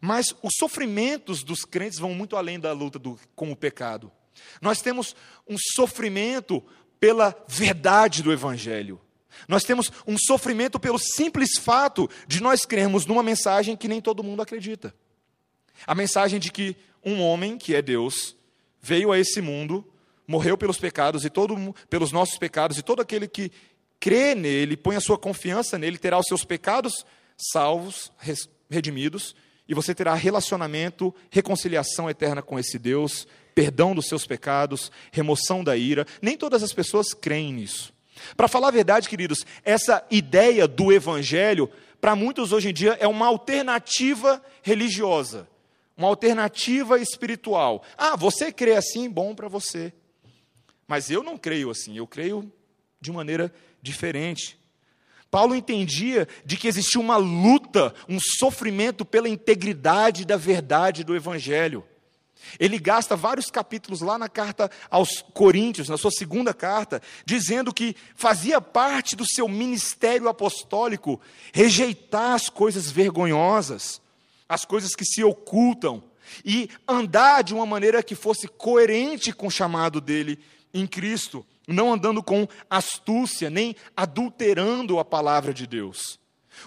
Mas 0.00 0.34
os 0.42 0.54
sofrimentos 0.58 1.42
dos 1.42 1.64
crentes 1.64 1.98
vão 1.98 2.14
muito 2.14 2.36
além 2.36 2.58
da 2.58 2.72
luta 2.72 2.98
do, 2.98 3.18
com 3.34 3.50
o 3.50 3.56
pecado. 3.56 4.10
Nós 4.60 4.80
temos 4.80 5.14
um 5.48 5.56
sofrimento 5.74 6.62
pela 7.00 7.34
verdade 7.48 8.22
do 8.22 8.32
Evangelho. 8.32 9.00
Nós 9.46 9.64
temos 9.64 9.92
um 10.06 10.16
sofrimento 10.18 10.80
pelo 10.80 10.98
simples 10.98 11.58
fato 11.58 12.08
de 12.26 12.42
nós 12.42 12.64
crermos 12.64 13.04
numa 13.06 13.22
mensagem 13.22 13.76
que 13.76 13.88
nem 13.88 14.00
todo 14.00 14.24
mundo 14.24 14.42
acredita. 14.42 14.94
A 15.86 15.94
mensagem 15.94 16.40
de 16.40 16.50
que 16.50 16.74
um 17.04 17.20
homem, 17.20 17.58
que 17.58 17.74
é 17.74 17.82
Deus, 17.82 18.34
veio 18.80 19.12
a 19.12 19.18
esse 19.18 19.40
mundo, 19.40 19.86
morreu 20.26 20.56
pelos 20.56 20.78
pecados 20.78 21.24
e 21.24 21.30
todo 21.30 21.74
pelos 21.88 22.12
nossos 22.12 22.38
pecados 22.38 22.78
e 22.78 22.82
todo 22.82 23.02
aquele 23.02 23.28
que 23.28 23.52
crê 24.00 24.34
nele, 24.34 24.76
põe 24.76 24.96
a 24.96 25.00
sua 25.00 25.18
confiança 25.18 25.78
nele, 25.78 25.98
terá 25.98 26.18
os 26.18 26.26
seus 26.26 26.44
pecados 26.44 27.04
salvos, 27.36 28.10
redimidos 28.70 29.34
e 29.68 29.74
você 29.74 29.94
terá 29.94 30.14
relacionamento, 30.14 31.14
reconciliação 31.30 32.08
eterna 32.08 32.42
com 32.42 32.58
esse 32.58 32.78
Deus, 32.78 33.26
perdão 33.54 33.94
dos 33.94 34.06
seus 34.06 34.26
pecados, 34.26 34.92
remoção 35.10 35.64
da 35.64 35.76
ira. 35.76 36.06
Nem 36.22 36.36
todas 36.36 36.62
as 36.62 36.72
pessoas 36.72 37.12
creem 37.12 37.52
nisso. 37.52 37.92
Para 38.36 38.48
falar 38.48 38.68
a 38.68 38.72
verdade, 38.72 39.08
queridos, 39.08 39.44
essa 39.64 40.04
ideia 40.10 40.68
do 40.68 40.92
evangelho, 40.92 41.70
para 42.00 42.14
muitos 42.14 42.52
hoje 42.52 42.70
em 42.70 42.74
dia, 42.74 42.96
é 43.00 43.06
uma 43.06 43.26
alternativa 43.26 44.42
religiosa, 44.62 45.48
uma 45.96 46.08
alternativa 46.08 47.00
espiritual. 47.00 47.82
Ah, 47.96 48.16
você 48.16 48.52
crê 48.52 48.74
assim, 48.74 49.10
bom 49.10 49.34
para 49.34 49.48
você. 49.48 49.92
Mas 50.86 51.10
eu 51.10 51.22
não 51.22 51.36
creio 51.36 51.70
assim, 51.70 51.96
eu 51.96 52.06
creio 52.06 52.50
de 53.00 53.10
maneira 53.10 53.52
diferente. 53.82 54.58
Paulo 55.30 55.54
entendia 55.54 56.26
de 56.44 56.56
que 56.56 56.68
existia 56.68 57.00
uma 57.00 57.16
luta, 57.16 57.94
um 58.08 58.18
sofrimento 58.20 59.04
pela 59.04 59.28
integridade 59.28 60.24
da 60.24 60.36
verdade 60.36 61.04
do 61.04 61.14
Evangelho. 61.14 61.84
Ele 62.60 62.78
gasta 62.78 63.16
vários 63.16 63.50
capítulos 63.50 64.00
lá 64.00 64.16
na 64.16 64.28
carta 64.28 64.70
aos 64.88 65.22
Coríntios, 65.34 65.88
na 65.88 65.96
sua 65.96 66.10
segunda 66.10 66.54
carta, 66.54 67.02
dizendo 67.24 67.74
que 67.74 67.96
fazia 68.14 68.60
parte 68.60 69.16
do 69.16 69.26
seu 69.26 69.48
ministério 69.48 70.28
apostólico 70.28 71.20
rejeitar 71.52 72.34
as 72.34 72.48
coisas 72.48 72.90
vergonhosas, 72.90 74.00
as 74.48 74.64
coisas 74.64 74.94
que 74.94 75.04
se 75.04 75.24
ocultam, 75.24 76.02
e 76.44 76.68
andar 76.88 77.42
de 77.42 77.54
uma 77.54 77.66
maneira 77.66 78.02
que 78.02 78.14
fosse 78.14 78.48
coerente 78.48 79.32
com 79.32 79.46
o 79.46 79.50
chamado 79.50 80.00
dele 80.00 80.38
em 80.74 80.86
Cristo 80.86 81.46
não 81.66 81.92
andando 81.92 82.22
com 82.22 82.46
astúcia, 82.70 83.50
nem 83.50 83.74
adulterando 83.96 84.98
a 84.98 85.04
palavra 85.04 85.52
de 85.52 85.66
Deus. 85.66 86.18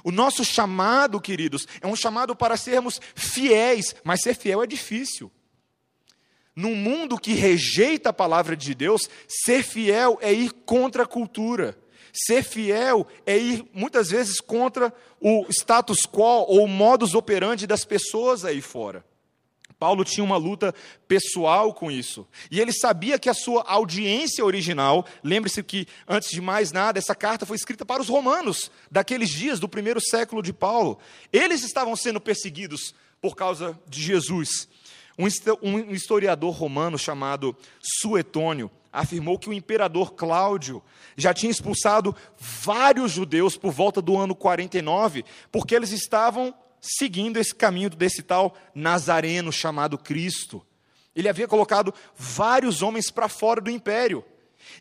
O 0.04 0.12
nosso 0.12 0.46
chamado, 0.46 1.20
queridos, 1.20 1.68
é 1.82 1.88
um 1.88 1.96
chamado 1.96 2.36
para 2.36 2.58
sermos 2.58 3.00
fiéis, 3.16 3.96
mas 4.04 4.22
ser 4.22 4.36
fiel 4.36 4.62
é 4.62 4.68
difícil. 4.68 5.32
Num 6.56 6.76
mundo 6.76 7.18
que 7.18 7.34
rejeita 7.34 8.10
a 8.10 8.14
palavra 8.14 8.56
de 8.56 8.76
Deus, 8.76 9.10
ser 9.28 9.64
fiel 9.64 10.20
é 10.22 10.34
ir 10.34 10.52
contra 10.66 11.04
a 11.04 11.08
cultura. 11.08 11.78
Ser 12.12 12.44
fiel 12.44 13.08
é 13.26 13.38
ir, 13.38 13.66
muitas 13.74 14.10
vezes, 14.10 14.42
contra 14.42 14.94
o 15.22 15.46
status 15.50 16.06
quo 16.06 16.46
ou 16.48 16.64
o 16.64 16.68
modus 16.68 17.14
operandi 17.16 17.66
das 17.66 17.86
pessoas 17.86 18.44
aí 18.44 18.62
fora. 18.62 19.06
Paulo 19.80 20.04
tinha 20.04 20.24
uma 20.24 20.36
luta 20.36 20.76
pessoal 21.08 21.74
com 21.74 21.90
isso. 21.90 22.28
E 22.52 22.60
ele 22.60 22.74
sabia 22.74 23.18
que 23.18 23.30
a 23.30 23.34
sua 23.34 23.64
audiência 23.64 24.44
original, 24.44 25.06
lembre-se 25.24 25.64
que, 25.64 25.88
antes 26.06 26.30
de 26.30 26.42
mais 26.42 26.74
nada, 26.74 27.00
essa 27.00 27.16
carta 27.16 27.46
foi 27.46 27.56
escrita 27.56 27.86
para 27.86 28.02
os 28.02 28.10
romanos, 28.10 28.70
daqueles 28.92 29.30
dias 29.30 29.58
do 29.58 29.70
primeiro 29.70 30.02
século 30.02 30.44
de 30.44 30.52
Paulo. 30.52 31.00
Eles 31.32 31.64
estavam 31.64 31.96
sendo 31.96 32.20
perseguidos 32.20 32.94
por 33.22 33.36
causa 33.36 33.80
de 33.88 34.02
Jesus. 34.02 34.68
Um 35.18 35.94
historiador 35.94 36.54
romano 36.54 36.98
chamado 36.98 37.56
Suetônio 37.82 38.70
afirmou 38.92 39.38
que 39.38 39.50
o 39.50 39.54
imperador 39.54 40.14
Cláudio 40.14 40.84
já 41.16 41.34
tinha 41.34 41.52
expulsado 41.52 42.16
vários 42.38 43.12
judeus 43.12 43.56
por 43.56 43.72
volta 43.72 44.02
do 44.02 44.18
ano 44.18 44.36
49, 44.36 45.24
porque 45.52 45.76
eles 45.76 45.92
estavam 45.92 46.54
seguindo 46.82 47.38
esse 47.38 47.54
caminho 47.54 47.90
desse 47.90 48.22
tal 48.22 48.56
Nazareno 48.74 49.52
chamado 49.52 49.98
Cristo. 49.98 50.66
Ele 51.16 51.28
havia 51.28 51.48
colocado 51.48 51.94
vários 52.16 52.82
homens 52.82 53.12
para 53.12 53.28
fora 53.28 53.60
do 53.60 53.70
império. 53.70 54.24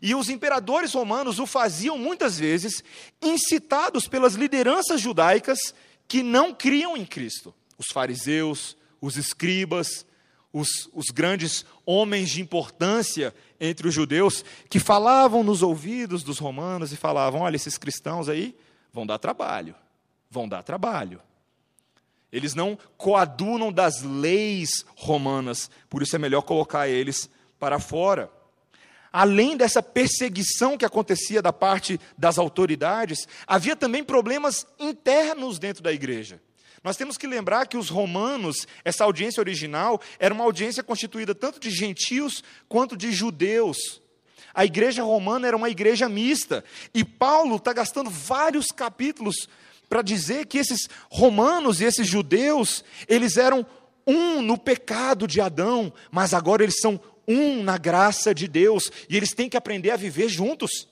E 0.01 0.13
os 0.13 0.29
imperadores 0.29 0.93
romanos 0.93 1.39
o 1.39 1.45
faziam 1.45 1.97
muitas 1.97 2.39
vezes 2.39 2.83
incitados 3.21 4.07
pelas 4.07 4.35
lideranças 4.35 5.01
judaicas 5.01 5.73
que 6.07 6.23
não 6.23 6.53
criam 6.53 6.95
em 6.95 7.05
Cristo. 7.05 7.53
Os 7.77 7.87
fariseus, 7.91 8.77
os 9.01 9.17
escribas, 9.17 10.05
os, 10.51 10.89
os, 10.93 11.07
grandes 11.07 11.65
homens 11.85 12.29
de 12.29 12.41
importância 12.41 13.33
entre 13.59 13.87
os 13.87 13.93
judeus, 13.93 14.43
que 14.69 14.79
falavam 14.79 15.43
nos 15.43 15.61
ouvidos 15.61 16.23
dos 16.23 16.39
romanos 16.39 16.91
e 16.91 16.97
falavam: 16.97 17.41
olha, 17.41 17.55
esses 17.55 17.77
cristãos 17.77 18.27
aí 18.27 18.55
vão 18.91 19.05
dar 19.05 19.19
trabalho, 19.19 19.75
vão 20.29 20.47
dar 20.47 20.63
trabalho. 20.63 21.21
Eles 22.31 22.53
não 22.53 22.77
coadunam 22.97 23.71
das 23.71 24.01
leis 24.03 24.85
romanas, 24.95 25.69
por 25.89 26.03
isso 26.03 26.15
é 26.15 26.19
melhor 26.19 26.41
colocar 26.43 26.87
eles 26.87 27.29
para 27.59 27.79
fora. 27.79 28.31
Além 29.11 29.57
dessa 29.57 29.81
perseguição 29.81 30.77
que 30.77 30.85
acontecia 30.85 31.41
da 31.41 31.51
parte 31.51 31.99
das 32.15 32.37
autoridades, 32.37 33.27
havia 33.47 33.75
também 33.75 34.03
problemas 34.03 34.67
internos 34.77 35.57
dentro 35.57 35.81
da 35.81 35.91
igreja. 35.91 36.39
Nós 36.83 36.95
temos 36.95 37.17
que 37.17 37.27
lembrar 37.27 37.67
que 37.67 37.75
os 37.75 37.89
romanos, 37.89 38.67
essa 38.85 39.03
audiência 39.03 39.41
original, 39.41 39.99
era 40.17 40.33
uma 40.33 40.43
audiência 40.43 40.83
constituída 40.83 41.35
tanto 41.35 41.59
de 41.59 41.69
gentios 41.69 42.43
quanto 42.69 42.95
de 42.95 43.11
judeus. 43.11 44.01
A 44.53 44.63
igreja 44.63 45.03
romana 45.03 45.47
era 45.47 45.57
uma 45.57 45.69
igreja 45.69 46.07
mista. 46.07 46.63
E 46.93 47.03
Paulo 47.03 47.57
está 47.57 47.73
gastando 47.73 48.09
vários 48.09 48.67
capítulos 48.67 49.49
para 49.89 50.03
dizer 50.03 50.45
que 50.45 50.59
esses 50.59 50.87
romanos 51.09 51.81
e 51.81 51.85
esses 51.85 52.07
judeus, 52.07 52.83
eles 53.07 53.35
eram 53.35 53.65
um 54.05 54.41
no 54.41 54.57
pecado 54.57 55.27
de 55.27 55.41
Adão, 55.41 55.91
mas 56.11 56.33
agora 56.33 56.63
eles 56.63 56.79
são 56.79 56.99
um 57.27 57.63
na 57.63 57.77
graça 57.77 58.33
de 58.33 58.47
Deus, 58.47 58.91
e 59.09 59.17
eles 59.17 59.33
têm 59.33 59.49
que 59.49 59.57
aprender 59.57 59.91
a 59.91 59.97
viver 59.97 60.29
juntos. 60.29 60.87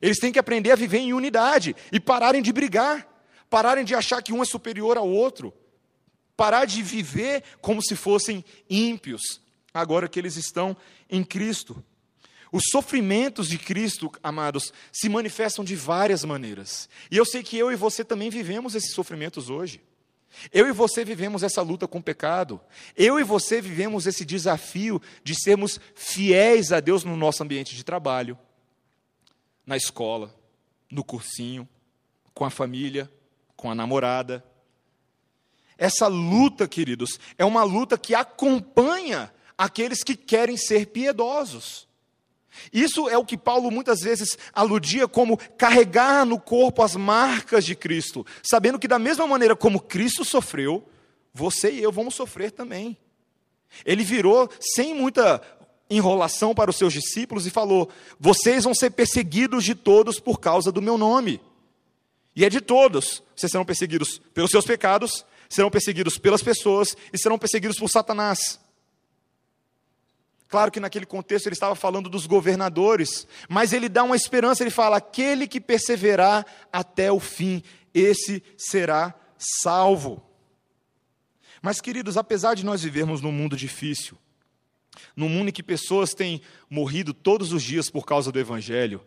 Eles 0.00 0.18
têm 0.18 0.32
que 0.32 0.38
aprender 0.38 0.70
a 0.70 0.76
viver 0.76 0.98
em 0.98 1.12
unidade 1.12 1.76
e 1.92 2.00
pararem 2.00 2.40
de 2.40 2.52
brigar, 2.52 3.06
pararem 3.50 3.84
de 3.84 3.94
achar 3.94 4.22
que 4.22 4.32
um 4.32 4.42
é 4.42 4.46
superior 4.46 4.96
ao 4.96 5.08
outro, 5.08 5.52
parar 6.36 6.64
de 6.64 6.82
viver 6.82 7.42
como 7.60 7.82
se 7.82 7.94
fossem 7.94 8.44
ímpios, 8.68 9.40
agora 9.74 10.08
que 10.08 10.18
eles 10.18 10.36
estão 10.36 10.76
em 11.08 11.22
Cristo. 11.22 11.84
Os 12.52 12.64
sofrimentos 12.70 13.48
de 13.48 13.58
Cristo, 13.58 14.10
amados, 14.22 14.72
se 14.92 15.08
manifestam 15.08 15.64
de 15.64 15.76
várias 15.76 16.24
maneiras. 16.24 16.88
E 17.10 17.16
eu 17.16 17.24
sei 17.24 17.42
que 17.42 17.56
eu 17.56 17.70
e 17.70 17.76
você 17.76 18.04
também 18.04 18.30
vivemos 18.30 18.74
esses 18.74 18.92
sofrimentos 18.92 19.48
hoje. 19.48 19.80
Eu 20.52 20.68
e 20.68 20.72
você 20.72 21.04
vivemos 21.04 21.42
essa 21.42 21.62
luta 21.62 21.86
com 21.86 21.98
o 21.98 22.02
pecado. 22.02 22.60
Eu 22.96 23.18
e 23.18 23.24
você 23.24 23.60
vivemos 23.60 24.06
esse 24.06 24.24
desafio 24.24 25.00
de 25.22 25.34
sermos 25.34 25.80
fiéis 25.94 26.72
a 26.72 26.80
Deus 26.80 27.04
no 27.04 27.16
nosso 27.16 27.42
ambiente 27.42 27.74
de 27.74 27.84
trabalho, 27.84 28.38
na 29.66 29.76
escola, 29.76 30.34
no 30.90 31.04
cursinho, 31.04 31.68
com 32.32 32.44
a 32.44 32.50
família, 32.50 33.10
com 33.56 33.70
a 33.70 33.74
namorada. 33.74 34.44
Essa 35.76 36.06
luta, 36.06 36.66
queridos, 36.68 37.18
é 37.38 37.44
uma 37.44 37.62
luta 37.62 37.96
que 37.98 38.14
acompanha 38.14 39.32
aqueles 39.56 40.02
que 40.02 40.16
querem 40.16 40.56
ser 40.56 40.86
piedosos. 40.86 41.89
Isso 42.72 43.08
é 43.08 43.16
o 43.16 43.24
que 43.24 43.36
Paulo 43.36 43.70
muitas 43.70 44.00
vezes 44.00 44.36
aludia 44.52 45.08
como 45.08 45.36
carregar 45.56 46.24
no 46.24 46.38
corpo 46.38 46.82
as 46.82 46.96
marcas 46.96 47.64
de 47.64 47.74
Cristo, 47.74 48.24
sabendo 48.42 48.78
que, 48.78 48.88
da 48.88 48.98
mesma 48.98 49.26
maneira 49.26 49.56
como 49.56 49.80
Cristo 49.80 50.24
sofreu, 50.24 50.88
você 51.32 51.70
e 51.70 51.82
eu 51.82 51.92
vamos 51.92 52.14
sofrer 52.14 52.50
também. 52.50 52.96
Ele 53.84 54.02
virou 54.02 54.48
sem 54.60 54.94
muita 54.94 55.40
enrolação 55.88 56.54
para 56.54 56.70
os 56.70 56.76
seus 56.76 56.92
discípulos 56.92 57.46
e 57.46 57.50
falou: 57.50 57.88
Vocês 58.18 58.64
vão 58.64 58.74
ser 58.74 58.90
perseguidos 58.90 59.64
de 59.64 59.74
todos 59.74 60.20
por 60.20 60.40
causa 60.40 60.70
do 60.70 60.82
meu 60.82 60.96
nome. 60.96 61.40
E 62.34 62.44
é 62.44 62.48
de 62.48 62.60
todos. 62.60 63.22
Vocês 63.34 63.50
serão 63.50 63.64
perseguidos 63.64 64.20
pelos 64.32 64.50
seus 64.50 64.64
pecados, 64.64 65.24
serão 65.48 65.70
perseguidos 65.70 66.16
pelas 66.16 66.42
pessoas 66.42 66.96
e 67.12 67.18
serão 67.18 67.38
perseguidos 67.38 67.78
por 67.78 67.88
Satanás. 67.88 68.60
Claro 70.50 70.72
que 70.72 70.80
naquele 70.80 71.06
contexto 71.06 71.46
ele 71.46 71.54
estava 71.54 71.76
falando 71.76 72.10
dos 72.10 72.26
governadores, 72.26 73.24
mas 73.48 73.72
ele 73.72 73.88
dá 73.88 74.02
uma 74.02 74.16
esperança, 74.16 74.64
ele 74.64 74.70
fala: 74.70 74.96
aquele 74.96 75.46
que 75.46 75.60
perseverar 75.60 76.44
até 76.72 77.12
o 77.12 77.20
fim, 77.20 77.62
esse 77.94 78.42
será 78.58 79.14
salvo. 79.38 80.20
Mas, 81.62 81.80
queridos, 81.80 82.16
apesar 82.16 82.54
de 82.54 82.64
nós 82.64 82.82
vivermos 82.82 83.20
num 83.20 83.30
mundo 83.30 83.56
difícil, 83.56 84.18
num 85.14 85.28
mundo 85.28 85.50
em 85.50 85.52
que 85.52 85.62
pessoas 85.62 86.14
têm 86.14 86.42
morrido 86.68 87.14
todos 87.14 87.52
os 87.52 87.62
dias 87.62 87.88
por 87.88 88.04
causa 88.04 88.32
do 88.32 88.40
Evangelho, 88.40 89.00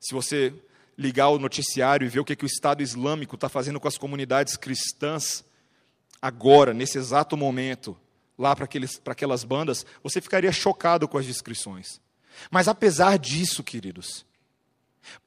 se 0.00 0.14
você 0.14 0.54
ligar 0.96 1.28
o 1.28 1.38
noticiário 1.38 2.06
e 2.06 2.08
ver 2.08 2.20
o 2.20 2.24
que, 2.24 2.34
que 2.34 2.44
o 2.44 2.46
Estado 2.46 2.82
Islâmico 2.82 3.34
está 3.34 3.50
fazendo 3.50 3.78
com 3.78 3.88
as 3.88 3.98
comunidades 3.98 4.56
cristãs, 4.56 5.44
agora, 6.22 6.72
nesse 6.72 6.96
exato 6.96 7.36
momento, 7.36 7.94
lá 8.38 8.54
para 8.54 8.68
aquelas 9.12 9.44
bandas, 9.44 9.84
você 10.02 10.20
ficaria 10.20 10.52
chocado 10.52 11.08
com 11.08 11.18
as 11.18 11.26
descrições. 11.26 12.00
Mas 12.50 12.68
apesar 12.68 13.18
disso, 13.18 13.64
queridos, 13.64 14.24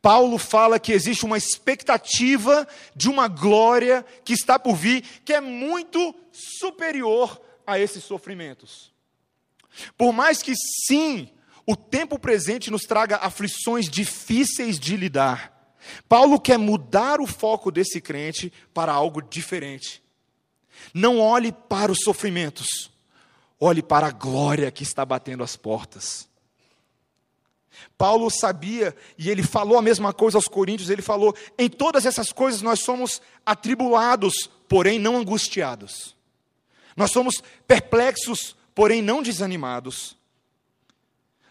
Paulo 0.01 0.37
fala 0.37 0.79
que 0.79 0.93
existe 0.93 1.25
uma 1.25 1.37
expectativa 1.37 2.67
de 2.95 3.09
uma 3.09 3.27
glória 3.27 4.05
que 4.23 4.33
está 4.33 4.57
por 4.57 4.75
vir, 4.75 5.01
que 5.25 5.33
é 5.33 5.41
muito 5.41 6.15
superior 6.31 7.41
a 7.67 7.77
esses 7.77 8.03
sofrimentos. 8.03 8.91
Por 9.97 10.13
mais 10.13 10.41
que 10.41 10.53
sim, 10.55 11.29
o 11.65 11.75
tempo 11.75 12.17
presente 12.17 12.71
nos 12.71 12.83
traga 12.83 13.17
aflições 13.17 13.89
difíceis 13.89 14.79
de 14.79 14.95
lidar, 14.95 15.51
Paulo 16.07 16.39
quer 16.39 16.57
mudar 16.57 17.19
o 17.19 17.27
foco 17.27 17.71
desse 17.71 17.99
crente 17.99 18.51
para 18.73 18.91
algo 18.91 19.21
diferente. 19.21 20.01
Não 20.93 21.19
olhe 21.19 21.51
para 21.51 21.91
os 21.91 21.99
sofrimentos, 22.03 22.91
Olhe 23.63 23.83
para 23.83 24.07
a 24.07 24.11
glória 24.11 24.71
que 24.71 24.81
está 24.81 25.05
batendo 25.05 25.43
as 25.43 25.55
portas. 25.55 26.27
Paulo 27.95 28.27
sabia, 28.31 28.95
e 29.19 29.29
ele 29.29 29.43
falou 29.43 29.77
a 29.77 29.81
mesma 29.83 30.11
coisa 30.11 30.35
aos 30.35 30.47
Coríntios: 30.47 30.89
ele 30.89 31.03
falou, 31.03 31.35
em 31.59 31.69
todas 31.69 32.07
essas 32.07 32.31
coisas 32.31 32.63
nós 32.63 32.79
somos 32.79 33.21
atribulados, 33.45 34.49
porém 34.67 34.97
não 34.97 35.15
angustiados. 35.15 36.15
Nós 36.97 37.11
somos 37.11 37.35
perplexos, 37.67 38.55
porém 38.73 38.99
não 38.99 39.21
desanimados. 39.21 40.17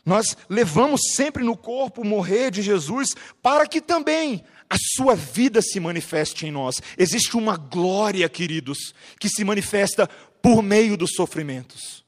Nós 0.05 0.37
levamos 0.49 1.01
sempre 1.15 1.45
no 1.45 1.57
corpo 1.57 2.05
morrer 2.05 2.51
de 2.51 2.61
Jesus, 2.61 3.15
para 3.41 3.69
que 3.69 3.81
também 3.81 4.45
a 4.69 4.77
sua 4.97 5.15
vida 5.15 5.61
se 5.61 5.79
manifeste 5.79 6.47
em 6.47 6.51
nós. 6.51 6.81
Existe 6.97 7.37
uma 7.37 7.57
glória, 7.57 8.29
queridos, 8.29 8.95
que 9.19 9.29
se 9.29 9.45
manifesta 9.45 10.09
por 10.43 10.63
meio 10.63 10.97
dos 10.97 11.13
sofrimentos. 11.15 12.05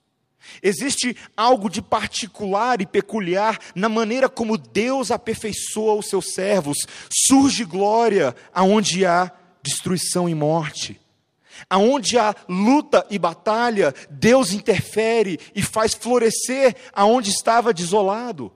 Existe 0.62 1.16
algo 1.36 1.70
de 1.70 1.80
particular 1.80 2.80
e 2.80 2.86
peculiar 2.86 3.58
na 3.74 3.88
maneira 3.88 4.28
como 4.28 4.58
Deus 4.58 5.10
aperfeiçoa 5.10 5.94
os 5.94 6.08
seus 6.08 6.32
servos. 6.34 6.78
Surge 7.26 7.64
glória 7.64 8.34
aonde 8.52 9.06
há 9.06 9.30
destruição 9.62 10.28
e 10.28 10.34
morte. 10.34 11.00
Aonde 11.70 12.18
há 12.18 12.34
luta 12.48 13.06
e 13.08 13.18
batalha, 13.18 13.94
Deus 14.10 14.52
interfere 14.52 15.38
e 15.54 15.62
faz 15.62 15.94
florescer 15.94 16.74
aonde 16.92 17.30
estava 17.30 17.72
desolado. 17.72 18.52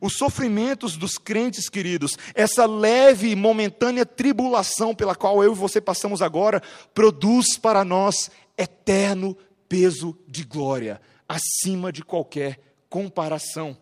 Os 0.00 0.16
sofrimentos 0.16 0.96
dos 0.96 1.16
crentes 1.16 1.68
queridos, 1.68 2.18
essa 2.34 2.66
leve 2.66 3.30
e 3.30 3.36
momentânea 3.36 4.04
tribulação 4.04 4.94
pela 4.94 5.14
qual 5.14 5.42
eu 5.42 5.52
e 5.52 5.56
você 5.56 5.80
passamos 5.80 6.20
agora, 6.20 6.60
produz 6.92 7.56
para 7.56 7.84
nós 7.84 8.30
eterno 8.56 9.36
peso 9.68 10.18
de 10.26 10.44
glória, 10.44 11.00
acima 11.28 11.92
de 11.92 12.04
qualquer 12.04 12.60
comparação. 12.88 13.76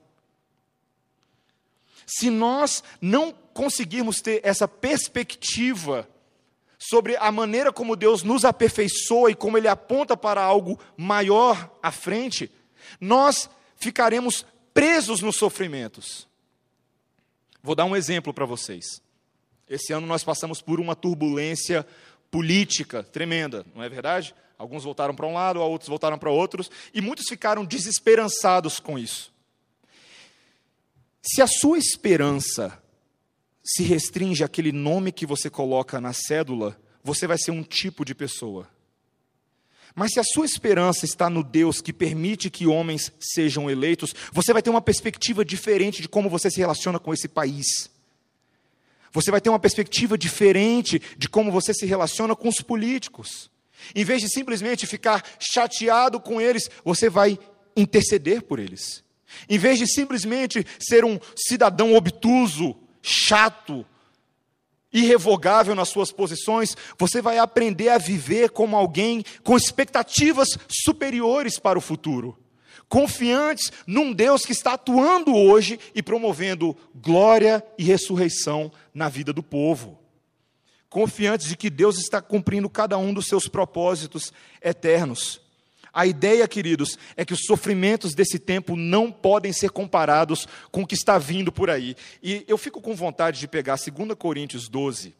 Se 2.06 2.30
nós 2.30 2.82
não 3.00 3.32
conseguirmos 3.32 4.20
ter 4.20 4.40
essa 4.44 4.66
perspectiva 4.66 6.08
sobre 6.78 7.16
a 7.16 7.30
maneira 7.30 7.72
como 7.72 7.94
Deus 7.94 8.22
nos 8.22 8.44
aperfeiçoa 8.44 9.30
e 9.30 9.34
como 9.34 9.56
Ele 9.56 9.68
aponta 9.68 10.16
para 10.16 10.42
algo 10.42 10.80
maior 10.96 11.70
à 11.82 11.92
frente, 11.92 12.50
nós 13.00 13.48
ficaremos 13.76 14.44
presos 14.74 15.20
nos 15.20 15.36
sofrimentos. 15.36 16.26
Vou 17.62 17.74
dar 17.74 17.84
um 17.84 17.94
exemplo 17.94 18.34
para 18.34 18.44
vocês. 18.44 18.84
Esse 19.68 19.92
ano 19.92 20.06
nós 20.06 20.24
passamos 20.24 20.60
por 20.60 20.80
uma 20.80 20.96
turbulência 20.96 21.86
política 22.30 23.02
tremenda, 23.02 23.64
não 23.74 23.82
é 23.82 23.88
verdade? 23.88 24.34
Alguns 24.62 24.84
voltaram 24.84 25.12
para 25.12 25.26
um 25.26 25.34
lado, 25.34 25.60
outros 25.60 25.88
voltaram 25.88 26.16
para 26.16 26.30
outros, 26.30 26.70
e 26.94 27.00
muitos 27.00 27.26
ficaram 27.28 27.64
desesperançados 27.64 28.78
com 28.78 28.96
isso. 28.96 29.32
Se 31.20 31.42
a 31.42 31.48
sua 31.48 31.78
esperança 31.78 32.80
se 33.64 33.82
restringe 33.82 34.44
àquele 34.44 34.70
nome 34.70 35.10
que 35.10 35.26
você 35.26 35.50
coloca 35.50 36.00
na 36.00 36.12
cédula, 36.12 36.80
você 37.02 37.26
vai 37.26 37.38
ser 37.38 37.50
um 37.50 37.64
tipo 37.64 38.04
de 38.04 38.14
pessoa. 38.14 38.68
Mas 39.96 40.12
se 40.12 40.20
a 40.20 40.24
sua 40.24 40.46
esperança 40.46 41.04
está 41.04 41.28
no 41.28 41.42
Deus 41.42 41.80
que 41.80 41.92
permite 41.92 42.48
que 42.48 42.68
homens 42.68 43.10
sejam 43.18 43.68
eleitos, 43.68 44.14
você 44.32 44.52
vai 44.52 44.62
ter 44.62 44.70
uma 44.70 44.80
perspectiva 44.80 45.44
diferente 45.44 46.00
de 46.00 46.08
como 46.08 46.30
você 46.30 46.48
se 46.48 46.60
relaciona 46.60 47.00
com 47.00 47.12
esse 47.12 47.26
país. 47.26 47.90
Você 49.10 49.32
vai 49.32 49.40
ter 49.40 49.48
uma 49.48 49.58
perspectiva 49.58 50.16
diferente 50.16 51.02
de 51.18 51.28
como 51.28 51.50
você 51.50 51.74
se 51.74 51.84
relaciona 51.84 52.36
com 52.36 52.48
os 52.48 52.60
políticos. 52.60 53.50
Em 53.94 54.04
vez 54.04 54.20
de 54.20 54.28
simplesmente 54.28 54.86
ficar 54.86 55.24
chateado 55.38 56.20
com 56.20 56.40
eles, 56.40 56.70
você 56.84 57.08
vai 57.08 57.38
interceder 57.76 58.42
por 58.42 58.58
eles. 58.58 59.02
Em 59.48 59.58
vez 59.58 59.78
de 59.78 59.86
simplesmente 59.86 60.66
ser 60.78 61.04
um 61.04 61.18
cidadão 61.36 61.94
obtuso, 61.94 62.76
chato, 63.00 63.84
irrevogável 64.92 65.74
nas 65.74 65.88
suas 65.88 66.12
posições, 66.12 66.76
você 66.98 67.22
vai 67.22 67.38
aprender 67.38 67.88
a 67.88 67.98
viver 67.98 68.50
como 68.50 68.76
alguém 68.76 69.24
com 69.42 69.56
expectativas 69.56 70.48
superiores 70.68 71.58
para 71.58 71.78
o 71.78 71.82
futuro, 71.82 72.38
confiantes 72.88 73.72
num 73.86 74.12
Deus 74.12 74.44
que 74.44 74.52
está 74.52 74.74
atuando 74.74 75.34
hoje 75.34 75.80
e 75.94 76.02
promovendo 76.02 76.76
glória 76.94 77.64
e 77.78 77.84
ressurreição 77.84 78.70
na 78.92 79.08
vida 79.08 79.32
do 79.32 79.42
povo. 79.42 80.01
Confiantes 80.92 81.48
de 81.48 81.56
que 81.56 81.70
Deus 81.70 81.96
está 81.96 82.20
cumprindo 82.20 82.68
cada 82.68 82.98
um 82.98 83.14
dos 83.14 83.26
seus 83.26 83.48
propósitos 83.48 84.30
eternos. 84.60 85.40
A 85.90 86.04
ideia, 86.04 86.46
queridos, 86.46 86.98
é 87.16 87.24
que 87.24 87.32
os 87.32 87.46
sofrimentos 87.46 88.14
desse 88.14 88.38
tempo 88.38 88.76
não 88.76 89.10
podem 89.10 89.54
ser 89.54 89.70
comparados 89.70 90.46
com 90.70 90.82
o 90.82 90.86
que 90.86 90.94
está 90.94 91.16
vindo 91.16 91.50
por 91.50 91.70
aí. 91.70 91.96
E 92.22 92.44
eu 92.46 92.58
fico 92.58 92.78
com 92.78 92.94
vontade 92.94 93.40
de 93.40 93.48
pegar 93.48 93.76
2 93.76 94.14
Coríntios 94.18 94.68
12 94.68 95.14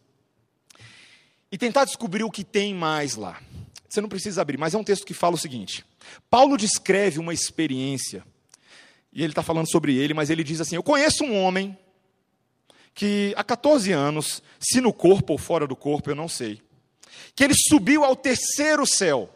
e 1.51 1.57
tentar 1.57 1.87
descobrir 1.87 2.23
o 2.23 2.31
que 2.31 2.45
tem 2.45 2.75
mais 2.75 3.17
lá. 3.17 3.41
Você 3.89 4.03
não 4.03 4.11
precisa 4.11 4.43
abrir, 4.43 4.59
mas 4.59 4.75
é 4.75 4.79
um 4.79 4.85
texto 4.85 5.07
que 5.07 5.15
fala 5.15 5.37
o 5.37 5.39
seguinte: 5.39 5.87
Paulo 6.29 6.59
descreve 6.59 7.19
uma 7.19 7.33
experiência, 7.33 8.23
e 9.11 9.23
ele 9.23 9.33
está 9.33 9.43
falando 9.43 9.71
sobre 9.71 9.97
ele, 9.97 10.13
mas 10.13 10.29
ele 10.29 10.45
diz 10.45 10.61
assim: 10.61 10.77
Eu 10.77 10.83
conheço 10.83 11.25
um 11.25 11.43
homem 11.43 11.79
que 12.95 13.33
há 13.37 13.45
14 13.45 13.93
anos, 13.93 14.43
se 14.61 14.81
no 14.81 14.93
corpo 14.93 15.33
ou 15.33 15.39
fora 15.39 15.67
do 15.67 15.77
corpo, 15.77 16.11
eu 16.11 16.15
não 16.15 16.29
sei, 16.29 16.61
que 17.35 17.43
ele 17.43 17.55
subiu 17.55 18.05
ao 18.05 18.15
terceiro 18.15 18.87
céu 18.87 19.31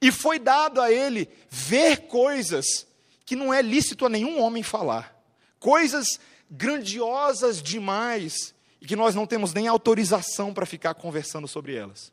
e 0.00 0.10
foi 0.10 0.38
dado 0.38 0.80
a 0.80 0.90
ele 0.90 1.28
ver 1.50 2.08
coisas 2.08 2.86
que 3.24 3.36
não 3.36 3.52
é 3.52 3.62
lícito 3.62 4.06
a 4.06 4.08
nenhum 4.08 4.40
homem 4.40 4.62
falar. 4.62 5.16
Coisas 5.58 6.18
grandiosas 6.50 7.62
demais 7.62 8.54
e 8.80 8.86
que 8.86 8.96
nós 8.96 9.14
não 9.14 9.26
temos 9.26 9.52
nem 9.52 9.68
autorização 9.68 10.52
para 10.52 10.66
ficar 10.66 10.94
conversando 10.94 11.46
sobre 11.46 11.74
elas. 11.74 12.12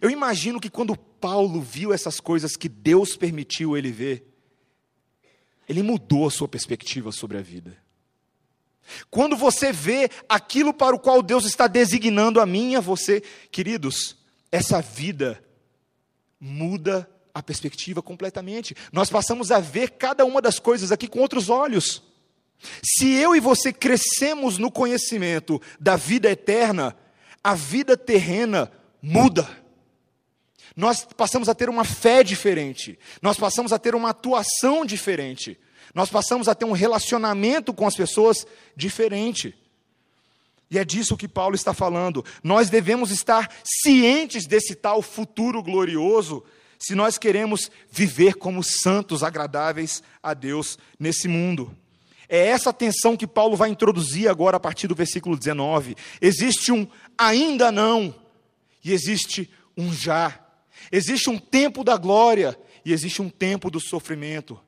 Eu 0.00 0.10
imagino 0.10 0.60
que 0.60 0.70
quando 0.70 0.96
Paulo 0.96 1.60
viu 1.60 1.92
essas 1.92 2.18
coisas 2.18 2.56
que 2.56 2.68
Deus 2.68 3.16
permitiu 3.16 3.76
ele 3.76 3.92
ver, 3.92 4.26
ele 5.68 5.82
mudou 5.82 6.26
a 6.26 6.30
sua 6.30 6.48
perspectiva 6.48 7.12
sobre 7.12 7.36
a 7.36 7.42
vida. 7.42 7.76
Quando 9.10 9.36
você 9.36 9.72
vê 9.72 10.10
aquilo 10.28 10.72
para 10.72 10.94
o 10.94 10.98
qual 10.98 11.22
Deus 11.22 11.44
está 11.44 11.66
designando 11.66 12.40
a 12.40 12.46
mim 12.46 12.72
e 12.72 12.76
a 12.76 12.80
você, 12.80 13.22
queridos, 13.50 14.16
essa 14.50 14.80
vida 14.80 15.42
muda 16.40 17.08
a 17.34 17.42
perspectiva 17.42 18.02
completamente. 18.02 18.76
Nós 18.92 19.08
passamos 19.08 19.50
a 19.50 19.60
ver 19.60 19.90
cada 19.92 20.24
uma 20.24 20.42
das 20.42 20.58
coisas 20.58 20.92
aqui 20.92 21.08
com 21.08 21.20
outros 21.20 21.48
olhos. 21.48 22.02
Se 22.82 23.08
eu 23.14 23.34
e 23.34 23.40
você 23.40 23.72
crescemos 23.72 24.58
no 24.58 24.70
conhecimento 24.70 25.60
da 25.80 25.96
vida 25.96 26.30
eterna, 26.30 26.96
a 27.42 27.54
vida 27.54 27.96
terrena 27.96 28.70
muda. 29.00 29.48
Nós 30.76 31.06
passamos 31.16 31.48
a 31.48 31.54
ter 31.54 31.68
uma 31.68 31.84
fé 31.84 32.22
diferente, 32.22 32.98
nós 33.20 33.36
passamos 33.36 33.72
a 33.72 33.78
ter 33.78 33.94
uma 33.94 34.10
atuação 34.10 34.86
diferente, 34.86 35.58
nós 35.94 36.10
passamos 36.10 36.48
a 36.48 36.54
ter 36.54 36.64
um 36.64 36.72
relacionamento 36.72 37.72
com 37.74 37.86
as 37.86 37.94
pessoas 37.94 38.46
diferente. 38.76 39.54
E 40.70 40.78
é 40.78 40.84
disso 40.84 41.18
que 41.18 41.28
Paulo 41.28 41.54
está 41.54 41.74
falando. 41.74 42.24
Nós 42.42 42.70
devemos 42.70 43.10
estar 43.10 43.50
cientes 43.62 44.46
desse 44.46 44.74
tal 44.74 45.02
futuro 45.02 45.62
glorioso, 45.62 46.42
se 46.78 46.94
nós 46.94 47.18
queremos 47.18 47.70
viver 47.90 48.34
como 48.36 48.62
santos 48.62 49.22
agradáveis 49.22 50.02
a 50.22 50.32
Deus 50.32 50.78
nesse 50.98 51.28
mundo. 51.28 51.76
É 52.26 52.46
essa 52.46 52.72
tensão 52.72 53.18
que 53.18 53.26
Paulo 53.26 53.54
vai 53.54 53.68
introduzir 53.68 54.30
agora 54.30 54.56
a 54.56 54.60
partir 54.60 54.88
do 54.88 54.94
versículo 54.94 55.36
19. 55.36 55.94
Existe 56.18 56.72
um 56.72 56.88
ainda 57.18 57.70
não, 57.70 58.14
e 58.82 58.92
existe 58.92 59.50
um 59.76 59.92
já. 59.92 60.40
Existe 60.90 61.28
um 61.28 61.38
tempo 61.38 61.84
da 61.84 61.98
glória, 61.98 62.58
e 62.82 62.92
existe 62.92 63.20
um 63.20 63.28
tempo 63.28 63.70
do 63.70 63.78
sofrimento. 63.78 64.58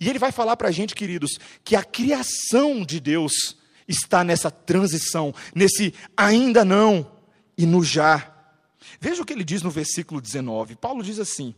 E 0.00 0.08
ele 0.08 0.18
vai 0.18 0.32
falar 0.32 0.56
para 0.56 0.68
a 0.68 0.72
gente, 0.72 0.94
queridos, 0.94 1.38
que 1.64 1.76
a 1.76 1.84
criação 1.84 2.84
de 2.84 3.00
Deus 3.00 3.56
está 3.86 4.22
nessa 4.22 4.50
transição, 4.50 5.34
nesse 5.54 5.94
ainda 6.16 6.64
não 6.64 7.10
e 7.56 7.64
no 7.64 7.82
já. 7.82 8.34
Veja 9.00 9.22
o 9.22 9.24
que 9.24 9.32
ele 9.32 9.44
diz 9.44 9.62
no 9.62 9.70
versículo 9.70 10.20
19. 10.20 10.76
Paulo 10.76 11.02
diz 11.02 11.18
assim: 11.18 11.54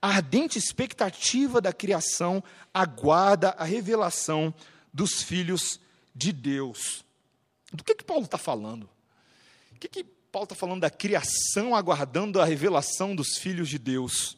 a 0.00 0.08
ardente 0.08 0.58
expectativa 0.58 1.60
da 1.60 1.72
criação 1.72 2.42
aguarda 2.72 3.50
a 3.50 3.64
revelação 3.64 4.54
dos 4.92 5.22
filhos 5.22 5.80
de 6.14 6.32
Deus. 6.32 7.04
Do 7.72 7.82
que, 7.82 7.94
que 7.94 8.04
Paulo 8.04 8.24
está 8.24 8.38
falando? 8.38 8.88
O 9.74 9.78
que, 9.78 9.88
que 9.88 10.04
Paulo 10.04 10.44
está 10.44 10.54
falando 10.54 10.80
da 10.80 10.90
criação 10.90 11.74
aguardando 11.74 12.40
a 12.40 12.44
revelação 12.44 13.16
dos 13.16 13.38
filhos 13.38 13.68
de 13.68 13.78
Deus? 13.78 14.36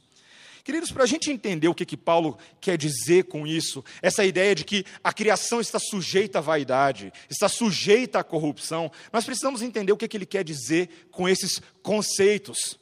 Queridos, 0.65 0.91
para 0.91 1.05
a 1.05 1.07
gente 1.07 1.31
entender 1.31 1.69
o 1.69 1.75
que, 1.75 1.85
que 1.85 1.97
Paulo 1.97 2.39
quer 2.59 2.79
dizer 2.79 3.25
com 3.25 3.47
isso, 3.47 3.85
essa 4.01 4.25
ideia 4.25 4.55
de 4.55 4.65
que 4.65 4.83
a 5.05 5.13
criação 5.13 5.61
está 5.61 5.79
sujeita 5.79 6.39
à 6.39 6.41
vaidade, 6.41 7.13
está 7.29 7.51
sujeita 7.51 8.19
à 8.19 8.25
corrupção, 8.25 8.91
nós 9.13 9.27
precisamos 9.27 9.61
entender 9.61 9.93
o 9.93 9.97
que, 9.97 10.09
que 10.09 10.17
ele 10.17 10.25
quer 10.25 10.43
dizer 10.43 10.89
com 11.11 11.29
esses 11.29 11.61
conceitos. 11.83 12.81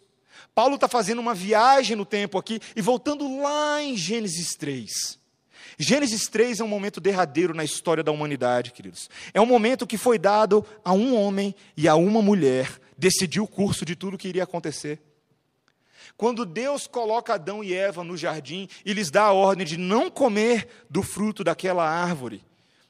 Paulo 0.55 0.77
está 0.77 0.87
fazendo 0.87 1.19
uma 1.19 1.35
viagem 1.35 1.97
no 1.97 2.05
tempo 2.05 2.39
aqui 2.39 2.61
e 2.77 2.81
voltando 2.81 3.41
lá 3.43 3.83
em 3.83 3.97
Gênesis 3.97 4.55
3. 4.55 5.19
Gênesis 5.77 6.29
3 6.29 6.61
é 6.61 6.65
um 6.65 6.69
momento 6.69 7.01
derradeiro 7.01 7.53
na 7.53 7.65
história 7.65 8.05
da 8.05 8.13
humanidade, 8.13 8.71
queridos. 8.71 9.11
É 9.35 9.41
um 9.41 9.47
momento 9.47 9.89
que 9.89 9.99
foi 9.99 10.21
dado 10.21 10.65
a 10.85 10.93
um 10.93 11.17
homem 11.17 11.53
e 11.77 11.89
a 11.89 11.97
uma 11.97 12.23
mulher 12.23 12.71
decidir 12.97 13.41
o 13.41 13.49
curso 13.49 13.85
de 13.85 13.97
tudo 13.97 14.17
que 14.17 14.29
iria 14.29 14.45
acontecer. 14.45 15.01
Quando 16.17 16.45
Deus 16.45 16.87
coloca 16.87 17.35
Adão 17.35 17.65
e 17.65 17.75
Eva 17.75 18.05
no 18.05 18.17
jardim 18.17 18.69
e 18.85 18.93
lhes 18.93 19.11
dá 19.11 19.25
a 19.25 19.33
ordem 19.33 19.67
de 19.67 19.77
não 19.77 20.11
comer 20.11 20.69
do 20.89 21.03
fruto 21.03 21.43
daquela 21.43 21.89
árvore, 21.89 22.45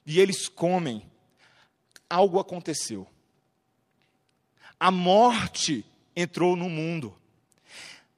e 0.05 0.19
eles 0.19 0.47
comem, 0.47 1.09
algo 2.09 2.39
aconteceu. 2.39 3.07
A 4.79 4.91
morte 4.91 5.85
entrou 6.15 6.55
no 6.55 6.69
mundo. 6.69 7.15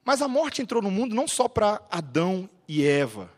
Mas 0.03 0.21
a 0.21 0.27
morte 0.27 0.61
entrou 0.61 0.81
no 0.81 0.91
mundo 0.91 1.15
não 1.15 1.27
só 1.27 1.47
para 1.47 1.81
Adão 1.89 2.49
e 2.67 2.85
Eva. 2.85 3.31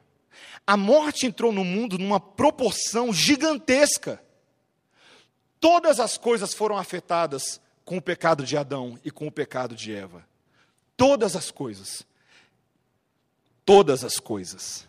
A 0.65 0.75
morte 0.75 1.25
entrou 1.25 1.51
no 1.51 1.63
mundo 1.63 1.97
numa 1.97 2.19
proporção 2.19 3.13
gigantesca. 3.13 4.21
Todas 5.59 5.99
as 5.99 6.17
coisas 6.17 6.53
foram 6.53 6.77
afetadas 6.77 7.61
com 7.85 7.97
o 7.97 8.01
pecado 8.01 8.43
de 8.43 8.57
Adão 8.57 8.99
e 9.03 9.09
com 9.09 9.27
o 9.27 9.31
pecado 9.31 9.75
de 9.75 9.93
Eva. 9.93 10.25
Todas 10.97 11.35
as 11.35 11.51
coisas. 11.51 12.05
Todas 13.63 14.03
as 14.03 14.19
coisas. 14.19 14.87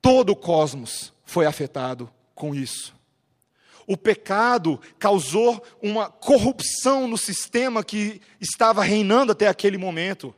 Todo 0.00 0.30
o 0.30 0.36
cosmos 0.36 1.12
foi 1.24 1.44
afetado 1.44 2.10
com 2.34 2.54
isso. 2.54 2.94
O 3.86 3.96
pecado 3.96 4.80
causou 4.98 5.62
uma 5.82 6.08
corrupção 6.08 7.08
no 7.08 7.18
sistema 7.18 7.82
que 7.82 8.20
estava 8.40 8.82
reinando 8.82 9.32
até 9.32 9.48
aquele 9.48 9.76
momento. 9.76 10.34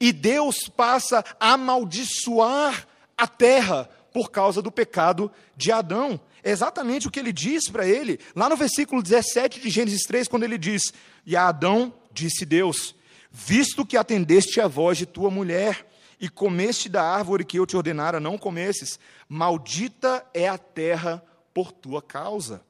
E 0.00 0.12
Deus 0.12 0.68
passa 0.68 1.24
a 1.38 1.52
amaldiçoar 1.52 2.88
a 3.16 3.26
terra 3.26 3.88
por 4.12 4.30
causa 4.30 4.62
do 4.62 4.72
pecado 4.72 5.30
de 5.56 5.70
Adão. 5.70 6.18
É 6.42 6.50
exatamente 6.50 7.06
o 7.06 7.10
que 7.10 7.20
ele 7.20 7.32
diz 7.32 7.68
para 7.68 7.86
ele, 7.86 8.18
lá 8.34 8.48
no 8.48 8.56
versículo 8.56 9.02
17 9.02 9.60
de 9.60 9.68
Gênesis 9.68 10.04
3, 10.04 10.26
quando 10.26 10.44
ele 10.44 10.56
diz: 10.56 10.92
E 11.24 11.36
a 11.36 11.48
Adão 11.48 11.92
disse 12.10 12.46
Deus: 12.46 12.94
Visto 13.38 13.84
que 13.84 13.98
atendeste 13.98 14.62
a 14.62 14.66
voz 14.66 14.96
de 14.96 15.04
tua 15.04 15.30
mulher, 15.30 15.86
e 16.18 16.26
comeste 16.26 16.88
da 16.88 17.02
árvore 17.02 17.44
que 17.44 17.58
eu 17.58 17.66
te 17.66 17.76
ordenara 17.76 18.18
não 18.18 18.38
comesses, 18.38 18.98
maldita 19.28 20.24
é 20.32 20.48
a 20.48 20.56
terra 20.56 21.22
por 21.52 21.70
tua 21.70 22.00
causa. 22.00 22.64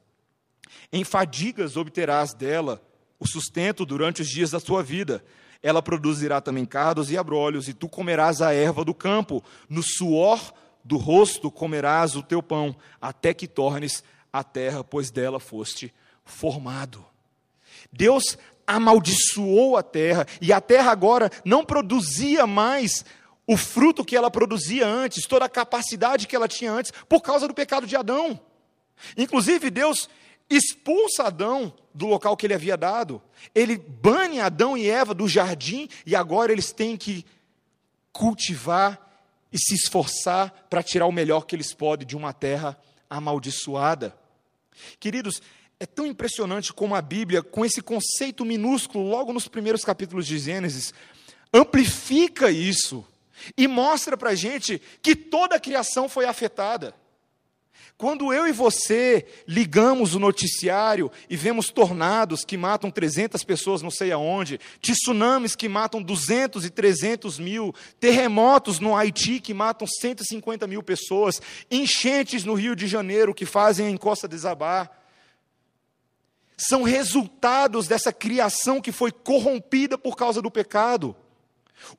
Em 0.91 1.05
fadigas 1.05 1.77
obterás 1.77 2.33
dela 2.33 2.83
o 3.17 3.25
sustento 3.25 3.85
durante 3.85 4.21
os 4.21 4.27
dias 4.27 4.51
da 4.51 4.59
tua 4.59 4.83
vida. 4.83 5.23
Ela 5.63 5.81
produzirá 5.81 6.41
também 6.41 6.65
cardos 6.65 7.09
e 7.09 7.17
abrolhos, 7.17 7.69
e 7.69 7.73
tu 7.73 7.87
comerás 7.87 8.41
a 8.41 8.53
erva 8.53 8.83
do 8.83 8.93
campo, 8.93 9.41
no 9.69 9.81
suor 9.81 10.53
do 10.83 10.97
rosto 10.97 11.49
comerás 11.49 12.17
o 12.17 12.21
teu 12.21 12.43
pão, 12.43 12.75
até 12.99 13.33
que 13.33 13.47
tornes 13.47 14.03
a 14.33 14.43
terra, 14.43 14.83
pois 14.83 15.09
dela 15.11 15.39
foste 15.39 15.93
formado. 16.25 17.05
Deus 17.89 18.37
amaldiçoou 18.67 19.77
a 19.77 19.81
terra, 19.81 20.27
e 20.41 20.51
a 20.51 20.59
terra 20.59 20.91
agora 20.91 21.31
não 21.45 21.63
produzia 21.63 22.45
mais 22.45 23.05
o 23.47 23.55
fruto 23.55 24.03
que 24.03 24.15
ela 24.15 24.29
produzia 24.29 24.85
antes, 24.85 25.25
toda 25.25 25.45
a 25.45 25.49
capacidade 25.49 26.27
que 26.27 26.35
ela 26.35 26.49
tinha 26.49 26.71
antes, 26.71 26.91
por 27.07 27.21
causa 27.21 27.47
do 27.47 27.53
pecado 27.53 27.87
de 27.87 27.95
Adão. 27.95 28.37
Inclusive, 29.17 29.69
Deus 29.69 30.09
expulsa 30.49 31.23
Adão 31.23 31.73
do 31.93 32.07
local 32.07 32.35
que 32.35 32.45
ele 32.45 32.53
havia 32.53 32.75
dado, 32.75 33.21
ele 33.55 33.77
bane 33.77 34.41
Adão 34.41 34.77
e 34.77 34.89
Eva 34.89 35.13
do 35.13 35.27
jardim, 35.27 35.87
e 36.05 36.15
agora 36.15 36.51
eles 36.51 36.71
têm 36.73 36.97
que 36.97 37.25
cultivar 38.11 38.99
e 39.51 39.57
se 39.57 39.75
esforçar 39.75 40.67
para 40.69 40.83
tirar 40.83 41.05
o 41.05 41.11
melhor 41.11 41.45
que 41.45 41.55
eles 41.55 41.73
podem 41.73 42.05
de 42.05 42.17
uma 42.17 42.33
terra 42.33 42.77
amaldiçoada. 43.09 44.17
Queridos, 44.99 45.41
é 45.79 45.85
tão 45.85 46.05
impressionante 46.05 46.73
como 46.73 46.95
a 46.95 47.01
Bíblia, 47.01 47.43
com 47.43 47.63
esse 47.63 47.81
conceito 47.81 48.43
minúsculo, 48.43 49.07
logo 49.07 49.31
nos 49.31 49.47
primeiros 49.47 49.83
capítulos 49.83 50.25
de 50.25 50.39
Gênesis, 50.39 50.93
amplifica 51.53 52.49
isso 52.49 53.05
e 53.55 53.67
mostra 53.67 54.17
para 54.17 54.31
a 54.31 54.35
gente 54.35 54.81
que 55.01 55.15
toda 55.15 55.55
a 55.55 55.59
criação 55.59 56.09
foi 56.09 56.25
afetada. 56.25 56.95
Quando 57.95 58.31
eu 58.31 58.47
e 58.47 58.51
você 58.51 59.25
ligamos 59.47 60.13
o 60.13 60.19
noticiário 60.19 61.11
e 61.27 61.35
vemos 61.35 61.69
tornados 61.69 62.45
que 62.45 62.55
matam 62.55 62.91
300 62.91 63.43
pessoas 63.43 63.81
não 63.81 63.89
sei 63.89 64.11
aonde, 64.11 64.59
tsunamis 64.79 65.55
que 65.55 65.67
matam 65.67 66.01
200 66.01 66.63
e 66.63 66.69
300 66.69 67.39
mil, 67.39 67.73
terremotos 67.99 68.79
no 68.79 68.95
Haiti 68.95 69.39
que 69.39 69.51
matam 69.51 69.87
150 69.87 70.67
mil 70.67 70.83
pessoas, 70.83 71.41
enchentes 71.71 72.43
no 72.43 72.53
Rio 72.53 72.75
de 72.75 72.85
Janeiro 72.85 73.33
que 73.33 73.47
fazem 73.47 73.87
a 73.87 73.91
encosta 73.91 74.27
desabar, 74.27 74.96
são 76.57 76.81
resultados 76.81 77.87
dessa 77.87 78.11
criação 78.11 78.81
que 78.81 78.91
foi 78.91 79.11
corrompida 79.11 79.97
por 79.97 80.15
causa 80.15 80.41
do 80.41 80.49
pecado. 80.49 81.15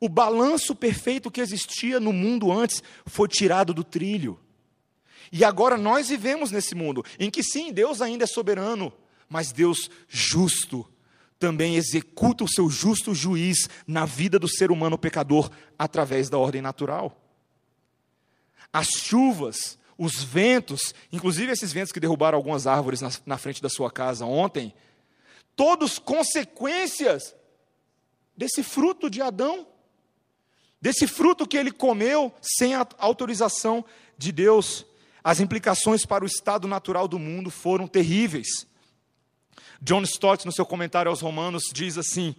O 0.00 0.08
balanço 0.08 0.74
perfeito 0.74 1.30
que 1.30 1.40
existia 1.40 2.00
no 2.00 2.12
mundo 2.12 2.50
antes 2.50 2.82
foi 3.06 3.28
tirado 3.28 3.72
do 3.72 3.84
trilho. 3.84 4.38
E 5.30 5.44
agora 5.44 5.76
nós 5.76 6.08
vivemos 6.08 6.50
nesse 6.50 6.74
mundo 6.74 7.04
em 7.18 7.30
que 7.30 7.42
sim, 7.42 7.72
Deus 7.72 8.02
ainda 8.02 8.24
é 8.24 8.26
soberano, 8.26 8.92
mas 9.28 9.52
Deus 9.52 9.88
justo 10.08 10.86
também 11.38 11.76
executa 11.76 12.42
o 12.42 12.48
seu 12.48 12.68
justo 12.68 13.14
juiz 13.14 13.68
na 13.86 14.04
vida 14.04 14.38
do 14.38 14.48
ser 14.48 14.72
humano 14.72 14.98
pecador 14.98 15.50
através 15.78 16.28
da 16.28 16.36
ordem 16.36 16.60
natural. 16.60 17.16
As 18.72 18.88
chuvas, 18.88 19.78
os 19.98 20.22
ventos, 20.22 20.94
inclusive 21.12 21.52
esses 21.52 21.72
ventos 21.72 21.92
que 21.92 22.00
derrubaram 22.00 22.38
algumas 22.38 22.66
árvores 22.66 23.00
na, 23.00 23.10
na 23.26 23.36
frente 23.36 23.60
da 23.60 23.68
sua 23.68 23.90
casa 23.90 24.24
ontem, 24.24 24.72
todos 25.56 25.98
consequências 25.98 27.34
desse 28.36 28.62
fruto 28.62 29.10
de 29.10 29.20
Adão, 29.20 29.66
desse 30.80 31.06
fruto 31.06 31.46
que 31.46 31.56
ele 31.56 31.72
comeu 31.72 32.32
sem 32.40 32.74
a 32.74 32.86
autorização 32.98 33.84
de 34.16 34.30
Deus 34.30 34.86
as 35.22 35.40
implicações 35.40 36.06
para 36.06 36.24
o 36.24 36.26
estado 36.26 36.66
natural 36.66 37.06
do 37.06 37.18
mundo 37.18 37.50
foram 37.50 37.86
terríveis. 37.86 38.66
John 39.80 40.02
Stott, 40.02 40.44
no 40.44 40.52
seu 40.52 40.66
comentário 40.66 41.10
aos 41.10 41.20
Romanos, 41.20 41.64
diz 41.72 41.96
assim: 41.96 42.34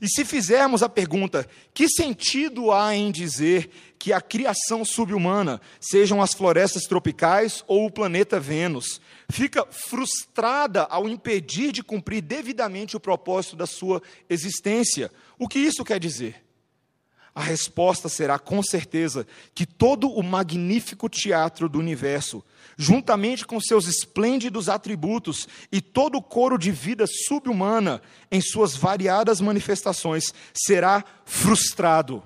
E 0.00 0.08
se 0.08 0.24
fizermos 0.24 0.82
a 0.82 0.88
pergunta, 0.88 1.48
que 1.72 1.88
sentido 1.88 2.72
há 2.72 2.94
em 2.94 3.10
dizer 3.10 3.70
que 3.98 4.12
a 4.12 4.20
criação 4.20 4.84
subhumana, 4.84 5.60
sejam 5.80 6.22
as 6.22 6.34
florestas 6.34 6.84
tropicais 6.84 7.64
ou 7.66 7.86
o 7.86 7.90
planeta 7.90 8.38
Vênus, 8.38 9.00
fica 9.30 9.66
frustrada 9.70 10.82
ao 10.84 11.08
impedir 11.08 11.72
de 11.72 11.82
cumprir 11.82 12.22
devidamente 12.22 12.96
o 12.96 13.00
propósito 13.00 13.56
da 13.56 13.66
sua 13.66 14.02
existência? 14.28 15.10
O 15.38 15.48
que 15.48 15.58
isso 15.58 15.84
quer 15.84 15.98
dizer? 15.98 16.44
a 17.34 17.42
resposta 17.42 18.08
será 18.08 18.38
com 18.38 18.62
certeza 18.62 19.26
que 19.54 19.66
todo 19.66 20.08
o 20.08 20.22
magnífico 20.22 21.08
teatro 21.08 21.68
do 21.68 21.80
universo, 21.80 22.44
juntamente 22.76 23.46
com 23.46 23.60
seus 23.60 23.86
esplêndidos 23.86 24.68
atributos 24.68 25.48
e 25.70 25.80
todo 25.80 26.18
o 26.18 26.22
coro 26.22 26.58
de 26.58 26.70
vida 26.70 27.04
subhumana 27.06 28.02
em 28.30 28.40
suas 28.40 28.76
variadas 28.76 29.40
manifestações, 29.40 30.32
será 30.52 31.04
frustrado 31.24 32.22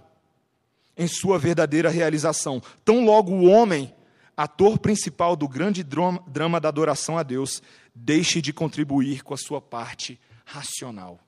em 0.97 1.07
sua 1.07 1.39
verdadeira 1.39 1.91
realização. 1.91 2.61
Tão 2.85 3.05
logo 3.05 3.33
o 3.33 3.45
homem, 3.45 3.95
ator 4.37 4.79
principal 4.79 5.37
do 5.37 5.49
grande 5.49 5.83
drama 5.85 6.61
da 6.61 6.69
adoração 6.69 7.17
a 7.17 7.23
Deus, 7.23 7.63
deixe 7.95 8.43
de 8.43 8.53
contribuir 8.53 9.23
com 9.23 9.35
a 9.35 9.39
sua 9.39 9.61
parte 9.61 10.19
racional. 10.45 11.21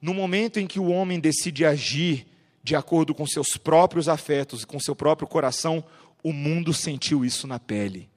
No 0.00 0.14
momento 0.14 0.58
em 0.58 0.66
que 0.66 0.80
o 0.80 0.88
homem 0.88 1.20
decide 1.20 1.64
agir 1.64 2.26
de 2.62 2.76
acordo 2.76 3.14
com 3.14 3.26
seus 3.26 3.56
próprios 3.56 4.08
afetos 4.08 4.62
e 4.62 4.66
com 4.66 4.78
seu 4.78 4.94
próprio 4.94 5.26
coração, 5.26 5.82
o 6.22 6.32
mundo 6.32 6.72
sentiu 6.72 7.24
isso 7.24 7.46
na 7.46 7.58
pele. 7.58 8.08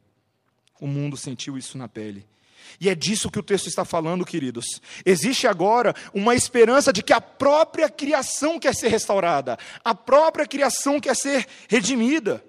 O 0.80 0.88
mundo 0.88 1.16
sentiu 1.16 1.58
isso 1.58 1.78
na 1.78 1.88
pele. 1.88 2.26
E 2.80 2.90
é 2.90 2.96
disso 2.96 3.30
que 3.30 3.40
o 3.40 3.44
texto 3.44 3.68
está 3.68 3.86
falando, 3.86 4.26
queridos. 4.26 4.82
Existe 5.06 5.48
agora 5.48 5.96
uma 6.14 6.36
esperança 6.36 6.92
de 6.92 7.04
que 7.04 7.14
a 7.14 7.22
própria 7.22 7.90
criação 7.90 8.60
quer 8.60 8.74
ser 8.76 8.90
restaurada, 8.90 9.58
a 9.84 9.94
própria 9.94 10.48
criação 10.48 11.00
quer 11.00 11.16
ser 11.16 11.48
redimida. 11.68 12.44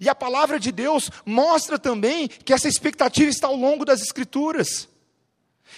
E 0.00 0.08
a 0.08 0.14
palavra 0.14 0.58
de 0.58 0.70
Deus 0.70 1.10
mostra 1.26 1.78
também 1.78 2.28
que 2.28 2.52
essa 2.52 2.68
expectativa 2.68 3.30
está 3.30 3.48
ao 3.48 3.56
longo 3.56 3.84
das 3.84 4.00
Escrituras. 4.00 4.88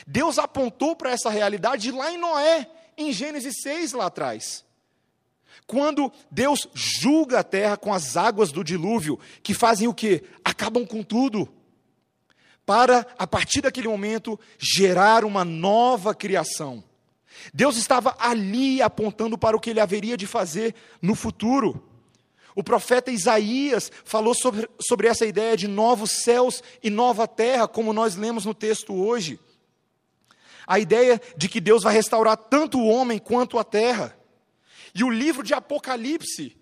Deus 0.07 0.38
apontou 0.38 0.94
para 0.94 1.11
essa 1.11 1.31
realidade 1.31 1.90
lá 1.90 2.12
em 2.12 2.18
Noé, 2.18 2.68
em 2.96 3.12
Gênesis 3.12 3.55
6, 3.62 3.92
lá 3.92 4.07
atrás. 4.07 4.64
Quando 5.66 6.12
Deus 6.30 6.68
julga 6.74 7.40
a 7.40 7.44
terra 7.44 7.76
com 7.76 7.92
as 7.92 8.16
águas 8.16 8.52
do 8.52 8.64
dilúvio, 8.64 9.18
que 9.42 9.54
fazem 9.54 9.88
o 9.88 9.94
que? 9.94 10.22
Acabam 10.44 10.86
com 10.86 11.02
tudo. 11.02 11.48
Para, 12.64 13.06
a 13.18 13.26
partir 13.26 13.60
daquele 13.60 13.88
momento, 13.88 14.38
gerar 14.58 15.24
uma 15.24 15.44
nova 15.44 16.14
criação. 16.14 16.82
Deus 17.52 17.76
estava 17.76 18.14
ali 18.18 18.82
apontando 18.82 19.36
para 19.36 19.56
o 19.56 19.60
que 19.60 19.70
ele 19.70 19.80
haveria 19.80 20.16
de 20.16 20.26
fazer 20.26 20.74
no 21.00 21.14
futuro. 21.14 21.88
O 22.54 22.62
profeta 22.62 23.10
Isaías 23.10 23.90
falou 24.04 24.34
sobre, 24.34 24.68
sobre 24.80 25.08
essa 25.08 25.24
ideia 25.24 25.56
de 25.56 25.66
novos 25.66 26.22
céus 26.22 26.62
e 26.82 26.90
nova 26.90 27.26
terra, 27.26 27.66
como 27.66 27.92
nós 27.92 28.14
lemos 28.14 28.44
no 28.44 28.54
texto 28.54 28.94
hoje. 28.94 29.40
A 30.66 30.78
ideia 30.78 31.20
de 31.36 31.48
que 31.48 31.60
Deus 31.60 31.82
vai 31.82 31.94
restaurar 31.94 32.36
tanto 32.36 32.78
o 32.78 32.86
homem 32.86 33.18
quanto 33.18 33.58
a 33.58 33.64
terra. 33.64 34.16
E 34.94 35.02
o 35.02 35.11
livro 35.11 35.42
de 35.42 35.55
Apocalipse 35.55 36.57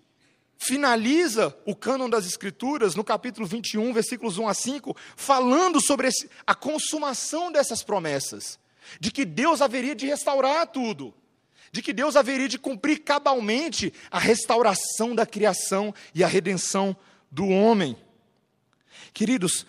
finaliza 0.57 1.57
o 1.65 1.75
cânon 1.75 2.07
das 2.07 2.25
Escrituras 2.25 2.93
no 2.93 3.03
capítulo 3.03 3.47
21, 3.47 3.91
versículos 3.93 4.37
1 4.37 4.47
a 4.47 4.53
5, 4.53 4.95
falando 5.15 5.81
sobre 5.81 6.07
a 6.45 6.53
consumação 6.53 7.51
dessas 7.51 7.81
promessas, 7.81 8.59
de 8.99 9.11
que 9.11 9.25
Deus 9.25 9.59
haveria 9.59 9.95
de 9.95 10.05
restaurar 10.05 10.67
tudo, 10.67 11.13
de 11.71 11.81
que 11.81 11.91
Deus 11.91 12.15
haveria 12.15 12.47
de 12.47 12.59
cumprir 12.59 12.99
cabalmente 12.99 13.91
a 14.11 14.19
restauração 14.19 15.15
da 15.15 15.25
criação 15.25 15.93
e 16.13 16.23
a 16.23 16.27
redenção 16.27 16.95
do 17.31 17.47
homem. 17.47 17.97
Queridos, 19.13 19.65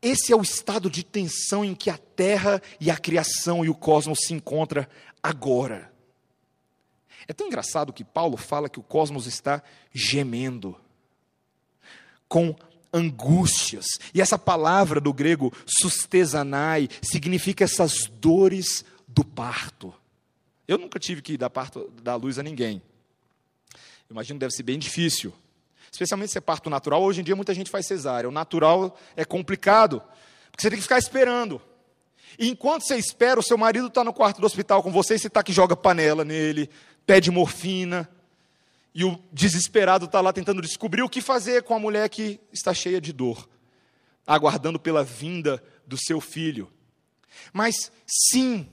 esse 0.00 0.32
é 0.32 0.36
o 0.36 0.42
estado 0.42 0.90
de 0.90 1.04
tensão 1.04 1.64
em 1.64 1.76
que 1.76 1.88
a 1.88 1.96
terra 1.96 2.60
e 2.80 2.90
a 2.90 2.96
criação 2.96 3.64
e 3.64 3.68
o 3.68 3.74
cosmos 3.74 4.18
se 4.24 4.34
encontram 4.34 4.84
agora. 5.22 5.91
É 7.28 7.32
tão 7.32 7.46
engraçado 7.46 7.92
que 7.92 8.04
Paulo 8.04 8.36
fala 8.36 8.68
que 8.68 8.80
o 8.80 8.82
cosmos 8.82 9.26
está 9.26 9.62
gemendo, 9.92 10.76
com 12.28 12.54
angústias. 12.92 13.86
E 14.12 14.20
essa 14.20 14.38
palavra 14.38 15.00
do 15.00 15.12
grego 15.12 15.52
sustezanai 15.66 16.88
significa 17.02 17.64
essas 17.64 18.06
dores 18.06 18.84
do 19.08 19.24
parto. 19.24 19.94
Eu 20.68 20.78
nunca 20.78 20.98
tive 20.98 21.22
que 21.22 21.36
dar 21.36 21.50
parto 21.50 21.90
dar 22.02 22.16
luz 22.16 22.38
a 22.38 22.42
ninguém. 22.42 22.82
Imagino 24.10 24.38
que 24.38 24.40
deve 24.40 24.54
ser 24.54 24.62
bem 24.62 24.78
difícil. 24.78 25.32
Especialmente 25.90 26.32
se 26.32 26.38
é 26.38 26.40
parto 26.40 26.70
natural. 26.70 27.02
Hoje 27.02 27.20
em 27.20 27.24
dia 27.24 27.36
muita 27.36 27.54
gente 27.54 27.70
faz 27.70 27.86
cesárea. 27.86 28.28
O 28.28 28.32
natural 28.32 28.98
é 29.16 29.24
complicado, 29.24 30.02
porque 30.50 30.62
você 30.62 30.70
tem 30.70 30.78
que 30.78 30.82
ficar 30.82 30.98
esperando. 30.98 31.60
E 32.38 32.48
enquanto 32.48 32.82
você 32.82 32.96
espera, 32.96 33.38
o 33.38 33.42
seu 33.42 33.58
marido 33.58 33.88
está 33.88 34.02
no 34.02 34.12
quarto 34.12 34.40
do 34.40 34.46
hospital 34.46 34.82
com 34.82 34.90
você 34.90 35.14
e 35.14 35.18
você 35.18 35.26
está 35.26 35.42
que 35.42 35.52
joga 35.52 35.76
panela 35.76 36.24
nele, 36.24 36.70
pede 37.06 37.30
morfina, 37.30 38.08
e 38.94 39.04
o 39.04 39.18
desesperado 39.32 40.04
está 40.04 40.20
lá 40.20 40.32
tentando 40.32 40.60
descobrir 40.60 41.02
o 41.02 41.08
que 41.08 41.20
fazer 41.20 41.62
com 41.62 41.74
a 41.74 41.78
mulher 41.78 42.08
que 42.08 42.38
está 42.52 42.74
cheia 42.74 43.00
de 43.00 43.12
dor, 43.12 43.48
aguardando 44.26 44.78
pela 44.78 45.02
vinda 45.02 45.62
do 45.86 45.96
seu 45.96 46.20
filho. 46.20 46.70
Mas 47.52 47.90
sim, 48.06 48.68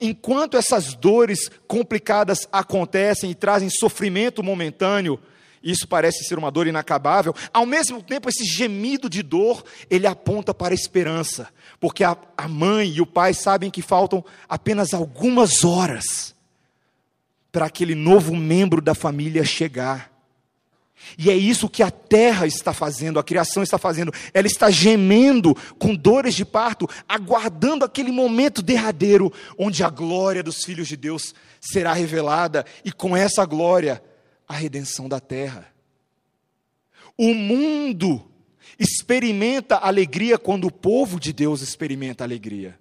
enquanto 0.00 0.56
essas 0.56 0.94
dores 0.94 1.48
complicadas 1.66 2.46
acontecem 2.52 3.30
e 3.30 3.34
trazem 3.34 3.70
sofrimento 3.70 4.42
momentâneo, 4.42 5.18
isso 5.62 5.88
parece 5.88 6.24
ser 6.24 6.38
uma 6.38 6.50
dor 6.50 6.66
inacabável, 6.66 7.34
ao 7.50 7.64
mesmo 7.64 8.02
tempo 8.02 8.28
esse 8.28 8.44
gemido 8.44 9.08
de 9.08 9.22
dor, 9.22 9.64
ele 9.88 10.06
aponta 10.06 10.52
para 10.52 10.74
a 10.74 10.76
esperança, 10.76 11.48
porque 11.80 12.04
a, 12.04 12.18
a 12.36 12.46
mãe 12.46 12.90
e 12.90 13.00
o 13.00 13.06
pai 13.06 13.32
sabem 13.32 13.70
que 13.70 13.80
faltam 13.80 14.22
apenas 14.46 14.92
algumas 14.92 15.64
horas 15.64 16.33
para 17.54 17.66
aquele 17.66 17.94
novo 17.94 18.34
membro 18.34 18.82
da 18.82 18.96
família 18.96 19.44
chegar. 19.44 20.12
E 21.16 21.30
é 21.30 21.36
isso 21.36 21.68
que 21.68 21.84
a 21.84 21.90
terra 21.90 22.48
está 22.48 22.72
fazendo, 22.72 23.16
a 23.16 23.22
criação 23.22 23.62
está 23.62 23.78
fazendo. 23.78 24.12
Ela 24.32 24.48
está 24.48 24.72
gemendo 24.72 25.54
com 25.78 25.94
dores 25.94 26.34
de 26.34 26.44
parto, 26.44 26.90
aguardando 27.08 27.84
aquele 27.84 28.10
momento 28.10 28.60
derradeiro 28.60 29.32
onde 29.56 29.84
a 29.84 29.88
glória 29.88 30.42
dos 30.42 30.64
filhos 30.64 30.88
de 30.88 30.96
Deus 30.96 31.32
será 31.60 31.92
revelada 31.92 32.66
e 32.84 32.90
com 32.90 33.16
essa 33.16 33.44
glória 33.44 34.02
a 34.48 34.54
redenção 34.54 35.08
da 35.08 35.20
terra. 35.20 35.72
O 37.16 37.32
mundo 37.32 38.20
experimenta 38.76 39.76
alegria 39.76 40.38
quando 40.38 40.66
o 40.66 40.72
povo 40.72 41.20
de 41.20 41.32
Deus 41.32 41.62
experimenta 41.62 42.24
alegria. 42.24 42.76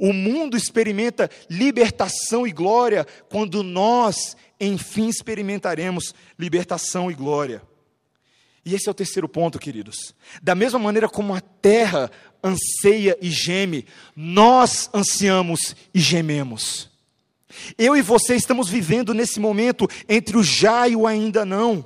O 0.00 0.14
mundo 0.14 0.56
experimenta 0.56 1.30
libertação 1.50 2.46
e 2.46 2.52
glória 2.52 3.06
quando 3.28 3.62
nós, 3.62 4.34
enfim, 4.58 5.10
experimentaremos 5.10 6.14
libertação 6.38 7.10
e 7.10 7.14
glória. 7.14 7.60
E 8.64 8.74
esse 8.74 8.88
é 8.88 8.90
o 8.90 8.94
terceiro 8.94 9.28
ponto, 9.28 9.58
queridos. 9.58 10.14
Da 10.40 10.54
mesma 10.54 10.78
maneira 10.78 11.06
como 11.06 11.34
a 11.34 11.40
terra 11.42 12.10
anseia 12.42 13.14
e 13.20 13.30
geme, 13.30 13.84
nós 14.16 14.88
ansiamos 14.94 15.76
e 15.92 16.00
gememos. 16.00 16.88
Eu 17.76 17.94
e 17.94 18.00
você 18.00 18.34
estamos 18.34 18.70
vivendo 18.70 19.12
nesse 19.12 19.38
momento 19.38 19.86
entre 20.08 20.38
o 20.38 20.42
já 20.42 20.88
e 20.88 20.96
o 20.96 21.06
ainda 21.06 21.44
não. 21.44 21.84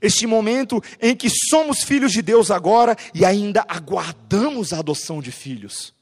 Este 0.00 0.28
momento 0.28 0.80
em 1.02 1.16
que 1.16 1.28
somos 1.28 1.82
filhos 1.82 2.12
de 2.12 2.22
Deus 2.22 2.52
agora 2.52 2.96
e 3.12 3.24
ainda 3.24 3.64
aguardamos 3.68 4.72
a 4.72 4.78
adoção 4.78 5.20
de 5.20 5.32
filhos 5.32 5.97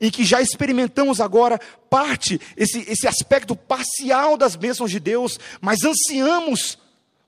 em 0.00 0.10
que 0.10 0.24
já 0.24 0.40
experimentamos 0.40 1.20
agora 1.20 1.60
parte, 1.90 2.40
esse, 2.56 2.80
esse 2.88 3.06
aspecto 3.06 3.54
parcial 3.56 4.36
das 4.36 4.56
bênçãos 4.56 4.90
de 4.90 5.00
Deus, 5.00 5.38
mas 5.60 5.84
ansiamos 5.84 6.78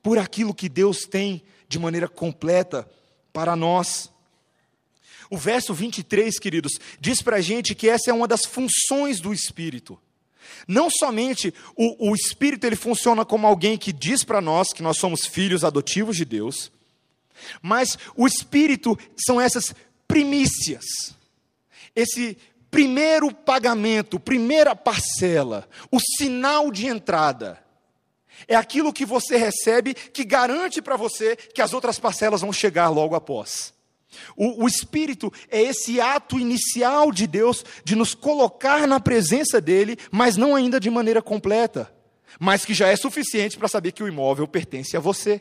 por 0.02 0.18
aquilo 0.18 0.54
que 0.54 0.68
Deus 0.68 1.00
tem 1.02 1.42
de 1.68 1.78
maneira 1.78 2.08
completa 2.08 2.88
para 3.32 3.54
nós. 3.54 4.10
O 5.30 5.36
verso 5.36 5.72
23, 5.72 6.38
queridos, 6.38 6.72
diz 6.98 7.22
para 7.22 7.36
a 7.36 7.40
gente 7.40 7.74
que 7.74 7.88
essa 7.88 8.10
é 8.10 8.14
uma 8.14 8.26
das 8.26 8.44
funções 8.44 9.20
do 9.20 9.32
Espírito. 9.32 9.98
Não 10.66 10.90
somente 10.90 11.54
o, 11.76 12.10
o 12.10 12.14
Espírito 12.14 12.66
ele 12.66 12.76
funciona 12.76 13.24
como 13.24 13.46
alguém 13.46 13.78
que 13.78 13.92
diz 13.92 14.24
para 14.24 14.40
nós 14.40 14.72
que 14.72 14.82
nós 14.82 14.98
somos 14.98 15.24
filhos 15.26 15.64
adotivos 15.64 16.16
de 16.16 16.24
Deus, 16.24 16.72
mas 17.62 17.96
o 18.16 18.26
Espírito 18.26 18.98
são 19.16 19.40
essas 19.40 19.72
primícias 20.08 21.14
esse 21.94 22.36
primeiro 22.70 23.34
pagamento, 23.34 24.20
primeira 24.20 24.76
parcela, 24.76 25.68
o 25.90 25.98
sinal 25.98 26.70
de 26.70 26.86
entrada, 26.86 27.58
é 28.46 28.54
aquilo 28.54 28.92
que 28.92 29.04
você 29.04 29.36
recebe 29.36 29.94
que 29.94 30.24
garante 30.24 30.80
para 30.80 30.96
você 30.96 31.36
que 31.36 31.60
as 31.60 31.72
outras 31.72 31.98
parcelas 31.98 32.40
vão 32.40 32.52
chegar 32.52 32.88
logo 32.88 33.14
após. 33.14 33.74
O, 34.36 34.64
o, 34.64 34.66
Espírito 34.66 35.32
é 35.48 35.62
esse 35.62 36.00
ato 36.00 36.38
inicial 36.38 37.12
de 37.12 37.26
Deus 37.26 37.64
de 37.84 37.94
nos 37.94 38.14
colocar 38.14 38.86
na 38.86 38.98
presença 38.98 39.60
dEle, 39.60 39.96
mas 40.10 40.36
não 40.36 40.56
ainda 40.56 40.80
de 40.80 40.90
maneira 40.90 41.22
completa, 41.22 41.92
mas 42.38 42.64
que 42.64 42.74
já 42.74 42.88
é 42.88 42.96
suficiente 42.96 43.56
para 43.56 43.68
saber 43.68 43.92
que 43.92 44.02
o 44.02 44.08
imóvel 44.08 44.48
pertence 44.48 44.96
a 44.96 45.00
você. 45.00 45.40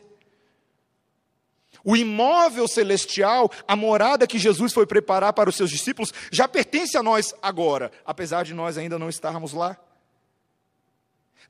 O 1.84 1.96
imóvel 1.96 2.68
celestial, 2.68 3.50
a 3.66 3.74
morada 3.74 4.26
que 4.26 4.38
Jesus 4.38 4.72
foi 4.72 4.86
preparar 4.86 5.32
para 5.32 5.48
os 5.48 5.56
seus 5.56 5.70
discípulos, 5.70 6.12
já 6.30 6.46
pertence 6.46 6.96
a 6.96 7.02
nós 7.02 7.34
agora, 7.40 7.90
apesar 8.04 8.44
de 8.44 8.54
nós 8.54 8.76
ainda 8.76 8.98
não 8.98 9.08
estarmos 9.08 9.52
lá. 9.52 9.76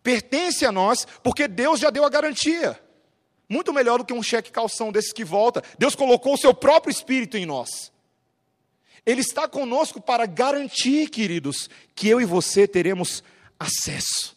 Pertence 0.03 0.65
a 0.65 0.73
nós 0.73 1.07
porque 1.23 1.47
Deus 1.49 1.81
já 1.81 1.91
deu 1.91 2.05
a 2.05 2.09
garantia. 2.09 2.81
Muito 3.49 3.73
melhor 3.73 3.99
do 3.99 4.05
que 4.05 4.15
um 4.15 4.23
cheque 4.23 4.53
calção 4.53 4.93
desses 4.93 5.13
que 5.13 5.25
volta. 5.25 5.63
Deus 5.79 5.95
colocou 5.95 6.35
o 6.35 6.39
seu 6.39 6.55
próprio 6.55 6.93
espírito 6.93 7.37
em 7.37 7.45
nós. 7.45 7.93
Ele 9.05 9.21
está 9.21 9.49
conosco 9.49 10.01
para 10.01 10.27
garantir, 10.27 11.09
queridos, 11.09 11.69
que 11.95 12.09
eu 12.09 12.21
e 12.21 12.25
você 12.25 12.69
teremos 12.69 13.25
acesso 13.59 14.37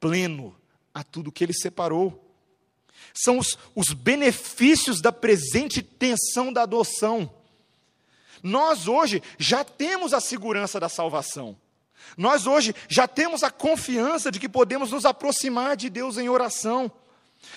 pleno 0.00 0.56
a 0.94 1.04
tudo 1.04 1.30
que 1.30 1.44
ele 1.44 1.52
separou 1.52 2.29
são 3.14 3.38
os, 3.38 3.58
os 3.74 3.92
benefícios 3.92 5.00
da 5.00 5.12
presente 5.12 5.82
tensão 5.82 6.52
da 6.52 6.62
adoção. 6.62 7.32
Nós 8.42 8.88
hoje 8.88 9.22
já 9.38 9.64
temos 9.64 10.14
a 10.14 10.20
segurança 10.20 10.80
da 10.80 10.88
salvação. 10.88 11.56
Nós 12.16 12.46
hoje 12.46 12.74
já 12.88 13.06
temos 13.06 13.42
a 13.42 13.50
confiança 13.50 14.30
de 14.30 14.40
que 14.40 14.48
podemos 14.48 14.90
nos 14.90 15.04
aproximar 15.04 15.76
de 15.76 15.88
Deus 15.90 16.16
em 16.16 16.28
oração. 16.28 16.90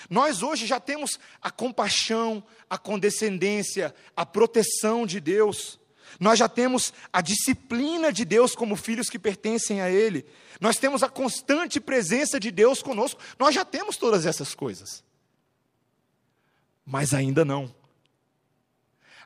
Nós 0.08 0.42
hoje 0.42 0.66
já 0.66 0.80
temos 0.80 1.18
a 1.42 1.50
compaixão, 1.50 2.42
a 2.68 2.78
condescendência, 2.78 3.94
a 4.16 4.24
proteção 4.24 5.06
de 5.06 5.20
Deus. 5.20 5.78
Nós 6.20 6.38
já 6.38 6.48
temos 6.48 6.92
a 7.12 7.20
disciplina 7.20 8.12
de 8.12 8.24
Deus 8.24 8.54
como 8.54 8.76
filhos 8.76 9.10
que 9.10 9.18
pertencem 9.18 9.80
a 9.80 9.90
Ele. 9.90 10.24
Nós 10.60 10.76
temos 10.76 11.02
a 11.02 11.08
constante 11.08 11.80
presença 11.80 12.38
de 12.38 12.50
Deus 12.50 12.82
conosco. 12.82 13.20
Nós 13.38 13.54
já 13.54 13.64
temos 13.64 13.96
todas 13.96 14.24
essas 14.24 14.54
coisas 14.54 15.02
mas 16.84 17.14
ainda 17.14 17.44
não. 17.44 17.74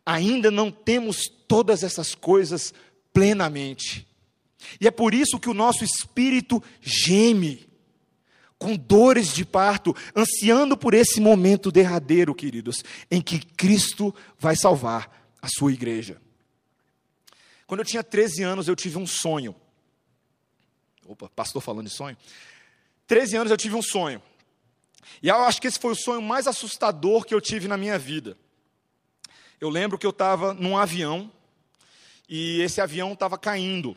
Ainda 0.05 0.51
não 0.51 0.71
temos 0.71 1.29
todas 1.47 1.83
essas 1.83 2.14
coisas 2.14 2.73
plenamente. 3.12 4.07
E 4.81 4.87
é 4.87 4.90
por 4.90 5.14
isso 5.14 5.38
que 5.38 5.49
o 5.49 5.55
nosso 5.55 5.85
espírito 5.85 6.62
geme, 6.81 7.68
com 8.59 8.77
dores 8.77 9.33
de 9.33 9.44
parto, 9.44 9.94
ansiando 10.16 10.77
por 10.77 10.94
esse 10.94 11.21
momento 11.21 11.71
derradeiro, 11.71 12.35
queridos, 12.35 12.83
em 13.11 13.21
que 13.21 13.38
Cristo 13.38 14.14
vai 14.38 14.57
salvar 14.57 15.33
a 15.40 15.49
sua 15.49 15.73
igreja. 15.73 16.21
Quando 17.66 17.81
eu 17.81 17.87
tinha 17.87 18.03
13 18.03 18.42
anos, 18.42 18.66
eu 18.66 18.75
tive 18.75 18.99
um 18.99 19.07
sonho. 19.07 19.55
Opa, 21.07 21.29
pastor 21.29 21.62
falando 21.62 21.87
de 21.87 21.92
sonho. 21.92 22.16
13 23.07 23.37
anos 23.37 23.51
eu 23.51 23.57
tive 23.57 23.75
um 23.75 23.83
sonho. 23.83 24.23
E 25.23 25.29
eu 25.29 25.37
acho 25.37 25.61
que 25.61 25.66
esse 25.66 25.79
foi 25.79 25.92
o 25.92 25.97
sonho 25.97 26.23
mais 26.23 26.47
assustador 26.47 27.25
que 27.25 27.35
eu 27.35 27.40
tive 27.40 27.68
na 27.68 27.77
minha 27.77 27.99
vida. 27.99 28.37
Eu 29.61 29.68
lembro 29.68 29.99
que 29.99 30.07
eu 30.07 30.11
estava 30.11 30.55
num 30.55 30.77
avião 30.77 31.31
e 32.29 32.61
esse 32.61 32.81
avião 32.81 33.12
estava 33.12 33.37
caindo, 33.37 33.97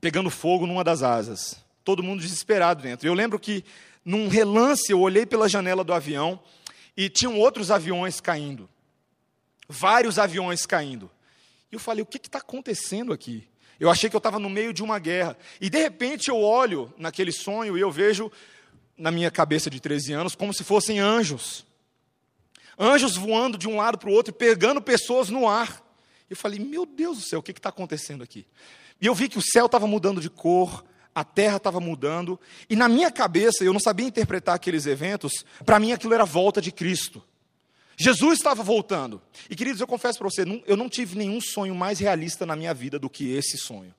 pegando 0.00 0.30
fogo 0.30 0.66
numa 0.66 0.82
das 0.82 1.02
asas. 1.02 1.64
todo 1.86 2.02
mundo 2.02 2.20
desesperado 2.20 2.82
dentro. 2.82 3.06
Eu 3.06 3.14
lembro 3.14 3.38
que, 3.38 3.64
num 4.04 4.26
relance, 4.26 4.90
eu 4.90 5.00
olhei 5.00 5.24
pela 5.24 5.48
janela 5.48 5.84
do 5.84 5.94
avião 5.94 6.40
e 6.96 7.08
tinham 7.08 7.38
outros 7.38 7.70
aviões 7.70 8.20
caindo. 8.20 8.68
Vários 9.68 10.18
aviões 10.18 10.66
caindo. 10.66 11.08
E 11.70 11.76
eu 11.76 11.80
falei: 11.80 12.02
o 12.02 12.06
que 12.06 12.18
está 12.18 12.38
acontecendo 12.38 13.12
aqui? 13.12 13.46
Eu 13.78 13.88
achei 13.88 14.10
que 14.10 14.16
eu 14.16 14.18
estava 14.18 14.38
no 14.38 14.50
meio 14.50 14.72
de 14.72 14.82
uma 14.82 14.98
guerra. 14.98 15.36
E 15.60 15.70
de 15.70 15.78
repente 15.78 16.28
eu 16.28 16.40
olho 16.40 16.92
naquele 16.98 17.30
sonho 17.30 17.76
e 17.78 17.80
eu 17.80 17.90
vejo, 17.90 18.32
na 18.96 19.10
minha 19.10 19.30
cabeça 19.30 19.68
de 19.68 19.80
13 19.80 20.12
anos, 20.12 20.34
como 20.34 20.54
se 20.54 20.64
fossem 20.64 20.98
anjos. 20.98 21.66
Anjos 22.78 23.16
voando 23.16 23.56
de 23.58 23.68
um 23.68 23.76
lado 23.76 23.98
para 23.98 24.08
o 24.08 24.12
outro 24.12 24.32
e 24.32 24.36
pegando 24.36 24.80
pessoas 24.80 25.28
no 25.28 25.48
ar. 25.48 25.82
Eu 26.28 26.36
falei, 26.36 26.58
meu 26.58 26.84
Deus 26.84 27.18
do 27.18 27.24
céu, 27.24 27.38
o 27.38 27.42
que 27.42 27.52
está 27.52 27.68
acontecendo 27.68 28.22
aqui? 28.22 28.46
E 29.00 29.06
eu 29.06 29.14
vi 29.14 29.28
que 29.28 29.38
o 29.38 29.42
céu 29.42 29.66
estava 29.66 29.86
mudando 29.86 30.20
de 30.20 30.28
cor, 30.28 30.84
a 31.14 31.24
terra 31.24 31.56
estava 31.56 31.80
mudando, 31.80 32.38
e 32.68 32.76
na 32.76 32.88
minha 32.88 33.10
cabeça, 33.10 33.64
eu 33.64 33.72
não 33.72 33.80
sabia 33.80 34.06
interpretar 34.06 34.54
aqueles 34.54 34.86
eventos, 34.86 35.44
para 35.64 35.78
mim 35.78 35.92
aquilo 35.92 36.14
era 36.14 36.24
a 36.24 36.26
volta 36.26 36.60
de 36.60 36.72
Cristo. 36.72 37.22
Jesus 37.96 38.38
estava 38.38 38.62
voltando. 38.62 39.22
E 39.48 39.56
queridos, 39.56 39.80
eu 39.80 39.86
confesso 39.86 40.18
para 40.18 40.28
você, 40.28 40.44
eu 40.66 40.76
não 40.76 40.88
tive 40.88 41.16
nenhum 41.16 41.40
sonho 41.40 41.74
mais 41.74 41.98
realista 41.98 42.44
na 42.44 42.54
minha 42.54 42.74
vida 42.74 42.98
do 42.98 43.08
que 43.08 43.32
esse 43.34 43.56
sonho. 43.56 43.94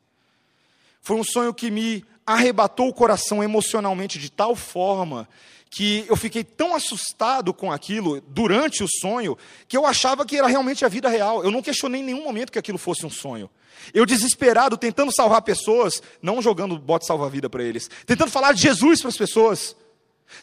Foi 1.01 1.15
um 1.15 1.23
sonho 1.23 1.53
que 1.53 1.71
me 1.71 2.05
arrebatou 2.27 2.89
o 2.89 2.93
coração 2.93 3.41
emocionalmente 3.41 4.19
de 4.19 4.29
tal 4.29 4.53
forma 4.53 5.29
que 5.69 6.05
eu 6.09 6.15
fiquei 6.17 6.43
tão 6.43 6.75
assustado 6.75 7.53
com 7.53 7.71
aquilo 7.71 8.21
durante 8.27 8.83
o 8.83 8.87
sonho 8.99 9.37
que 9.67 9.77
eu 9.77 9.85
achava 9.85 10.25
que 10.25 10.35
era 10.37 10.47
realmente 10.47 10.83
a 10.83 10.89
vida 10.89 11.07
real. 11.07 11.43
Eu 11.43 11.51
não 11.51 11.61
questionei 11.61 12.01
em 12.01 12.03
nenhum 12.03 12.23
momento 12.23 12.51
que 12.51 12.59
aquilo 12.59 12.77
fosse 12.77 13.05
um 13.05 13.09
sonho. 13.09 13.49
Eu 13.93 14.05
desesperado, 14.05 14.77
tentando 14.77 15.13
salvar 15.13 15.41
pessoas, 15.41 16.01
não 16.21 16.41
jogando 16.41 16.77
bote 16.77 17.05
salva-vida 17.05 17.49
para 17.49 17.63
eles, 17.63 17.89
tentando 18.05 18.31
falar 18.31 18.51
de 18.51 18.61
Jesus 18.61 18.99
para 18.99 19.09
as 19.09 19.17
pessoas, 19.17 19.75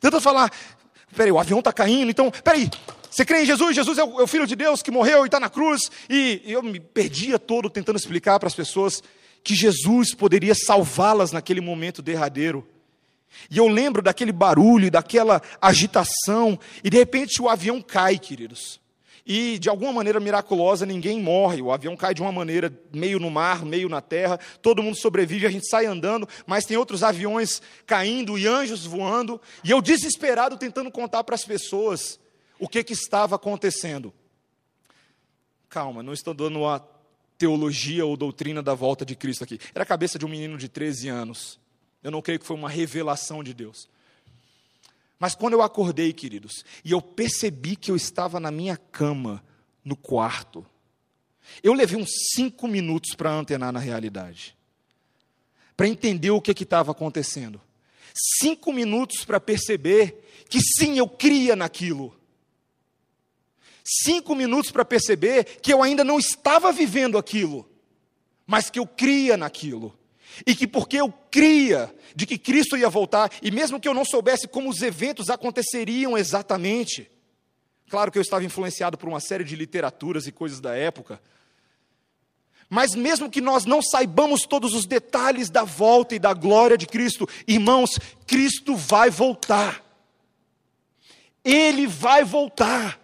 tentando 0.01 0.21
falar, 0.21 0.51
peraí, 1.15 1.33
o 1.33 1.39
avião 1.39 1.59
está 1.59 1.73
caindo, 1.73 2.11
então, 2.11 2.31
peraí, 2.31 2.71
você 3.11 3.25
crê 3.25 3.43
em 3.43 3.47
Jesus? 3.47 3.77
Jesus 3.77 3.99
é 3.99 4.05
o, 4.05 4.21
é 4.21 4.23
o 4.23 4.27
Filho 4.27 4.47
de 4.47 4.57
Deus 4.57 4.83
que 4.83 4.91
morreu 4.91 5.25
e 5.25 5.27
está 5.27 5.39
na 5.39 5.51
cruz. 5.51 5.91
E 6.09 6.43
eu 6.45 6.63
me 6.63 6.81
perdia 6.81 7.39
todo 7.39 7.71
tentando 7.71 7.97
explicar 7.97 8.41
para 8.41 8.49
as 8.49 8.55
pessoas 8.55 9.03
que 9.45 9.55
Jesus 9.55 10.15
poderia 10.15 10.55
salvá-las 10.55 11.31
naquele 11.31 11.61
momento 11.61 12.01
derradeiro. 12.01 12.67
E 13.51 13.59
eu 13.59 13.69
lembro 13.69 14.01
daquele 14.01 14.33
barulho, 14.33 14.91
daquela 14.91 15.43
agitação, 15.61 16.59
e 16.83 16.89
de 16.89 16.97
repente 16.97 17.43
o 17.43 17.49
avião 17.49 17.83
cai, 17.83 18.19
queridos. 18.19 18.81
E 19.27 19.59
de 19.59 19.69
alguma 19.69 19.93
maneira 19.93 20.21
miraculosa 20.21 20.87
ninguém 20.87 21.21
morre. 21.21 21.61
O 21.61 21.73
avião 21.73 21.97
cai 21.97 22.15
de 22.15 22.23
uma 22.23 22.33
maneira 22.33 22.73
meio 22.93 23.19
no 23.19 23.31
mar, 23.31 23.65
meio 23.65 23.89
na 23.89 24.01
terra. 24.01 24.39
Todo 24.63 24.83
mundo 24.83 24.97
sobrevive, 24.97 25.47
a 25.47 25.51
gente 25.51 25.69
sai 25.69 25.87
andando, 25.87 26.29
mas 26.47 26.65
tem 26.65 26.77
outros 26.77 27.03
aviões 27.03 27.61
caindo 27.87 28.39
e 28.39 28.47
anjos 28.47 28.85
voando. 28.85 29.41
E 29.63 29.71
eu 29.71 29.81
desesperado 29.81 30.57
tentando 30.57 30.91
contar 30.91 31.25
para 31.25 31.35
as 31.35 31.45
pessoas 31.45 32.21
o 32.59 32.69
que, 32.69 32.85
que 32.85 32.93
estava 32.93 33.37
acontecendo. 33.37 34.13
Calma, 35.71 36.03
não 36.03 36.13
estou 36.13 36.35
dando 36.35 36.65
a 36.67 36.79
teologia 37.39 38.05
ou 38.07 38.17
doutrina 38.17 38.63
da 38.63 38.75
volta 38.75 39.05
de 39.05 39.15
Cristo 39.15 39.45
aqui. 39.45 39.59
Era 39.75 39.83
a 39.83 39.87
cabeça 39.87 40.19
de 40.19 40.25
um 40.25 40.29
menino 40.29 40.57
de 40.57 40.69
13 40.69 41.09
anos. 41.09 41.59
Eu 42.03 42.11
não 42.11 42.23
creio 42.23 42.39
que 42.39 42.47
foi 42.47 42.57
uma 42.57 42.69
revelação 42.69 43.43
de 43.43 43.55
Deus. 43.55 43.89
Mas 45.19 45.35
quando 45.35 45.55
eu 45.55 45.63
acordei, 45.63 46.13
queridos, 46.13 46.65
e 46.85 46.93
eu 46.93 47.01
percebi 47.01 47.77
que 47.77 47.91
eu 47.91 47.97
estava 47.97 48.39
na 48.39 48.51
minha 48.51 48.77
cama, 48.77 49.43
no 49.85 49.97
quarto, 49.97 50.67
eu 51.63 51.73
levei 51.73 51.99
uns 51.99 52.11
cinco 52.35 52.67
minutos 52.67 53.15
para 53.15 53.33
antenar 53.33 53.73
na 53.73 53.79
realidade, 53.79 54.57
para 55.77 55.89
entender 55.89 56.31
o 56.31 56.41
que 56.41 56.51
estava 56.63 56.93
acontecendo. 56.93 57.61
Cinco 58.41 58.73
minutos 58.73 59.25
para 59.25 59.41
perceber 59.41 60.25
que 60.49 60.61
sim, 60.61 60.99
eu 60.99 61.09
cria 61.09 61.57
naquilo. 61.57 62.15
Cinco 63.85 64.35
minutos 64.35 64.71
para 64.71 64.85
perceber 64.85 65.45
que 65.61 65.73
eu 65.73 65.83
ainda 65.83 66.03
não 66.03 66.19
estava 66.19 66.73
vivendo 66.73 67.19
aquilo, 67.19 67.69
mas 68.47 68.71
que 68.71 68.79
eu 68.79 68.87
cria 68.87 69.37
naquilo. 69.37 69.97
E 70.47 70.57
que 70.57 70.67
porque 70.67 70.97
eu 70.97 71.13
cria 71.31 71.95
de 72.17 72.27
que 72.27 72.39
Cristo 72.39 72.77
ia 72.77 72.89
voltar, 72.89 73.31
e 73.43 73.51
mesmo 73.51 73.79
que 73.79 73.87
eu 73.87 73.95
não 73.95 74.05
soubesse 74.05 74.49
como 74.49 74.71
os 74.71 74.81
eventos 74.83 75.29
aconteceriam 75.29 76.17
exatamente, 76.17 77.11
claro 77.89 78.11
que 78.11 78.19
eu 78.19 78.23
estava 78.23 78.45
influenciado 78.45 78.97
por 78.97 79.09
uma 79.09 79.21
série 79.21 79.45
de 79.45 79.55
literaturas 79.55 80.27
e 80.27 80.33
coisas 80.33 80.61
da 80.61 80.75
época, 80.75 81.21
mas 82.69 82.95
mesmo 82.95 83.31
que 83.31 83.41
nós 83.41 83.65
não 83.65 83.83
saibamos 83.83 84.43
todos 84.43 84.75
os 84.75 84.87
detalhes 84.87 85.51
da 85.51 85.63
volta 85.63 86.15
e 86.15 86.19
da 86.19 86.33
glória 86.33 86.79
de 86.79 86.87
Cristo, 86.87 87.29
irmãos, 87.47 87.99
Cristo 88.27 88.75
vai 88.75 89.11
voltar. 89.11 89.85
Ele 91.45 91.87
vai 91.87 92.25
voltar. 92.25 92.99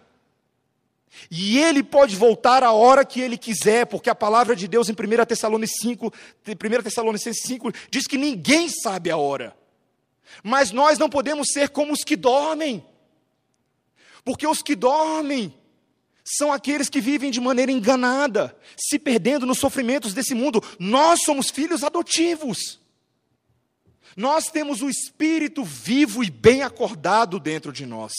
E 1.29 1.59
ele 1.59 1.83
pode 1.83 2.15
voltar 2.15 2.63
a 2.63 2.71
hora 2.71 3.05
que 3.05 3.19
ele 3.19 3.37
quiser, 3.37 3.85
porque 3.85 4.09
a 4.09 4.15
palavra 4.15 4.55
de 4.55 4.67
Deus 4.67 4.89
em 4.89 4.93
1 4.93 5.25
Tessalonicenses 5.25 5.81
5, 5.81 6.13
1 6.47 6.83
Tessalonicenses 6.83 7.43
5 7.43 7.71
diz 7.89 8.07
que 8.07 8.17
ninguém 8.17 8.69
sabe 8.69 9.11
a 9.11 9.17
hora. 9.17 9.55
Mas 10.43 10.71
nós 10.71 10.97
não 10.97 11.09
podemos 11.09 11.47
ser 11.51 11.69
como 11.69 11.93
os 11.93 12.03
que 12.03 12.15
dormem. 12.15 12.85
Porque 14.23 14.47
os 14.47 14.61
que 14.61 14.75
dormem 14.75 15.53
são 16.23 16.53
aqueles 16.53 16.89
que 16.89 17.01
vivem 17.01 17.31
de 17.31 17.41
maneira 17.41 17.71
enganada, 17.71 18.55
se 18.77 18.97
perdendo 18.97 19.45
nos 19.45 19.59
sofrimentos 19.59 20.13
desse 20.13 20.33
mundo. 20.33 20.63
Nós 20.79 21.23
somos 21.23 21.49
filhos 21.49 21.83
adotivos. 21.83 22.79
Nós 24.15 24.45
temos 24.47 24.81
o 24.81 24.89
espírito 24.89 25.63
vivo 25.63 26.23
e 26.23 26.29
bem 26.29 26.61
acordado 26.63 27.39
dentro 27.39 27.71
de 27.71 27.85
nós 27.85 28.11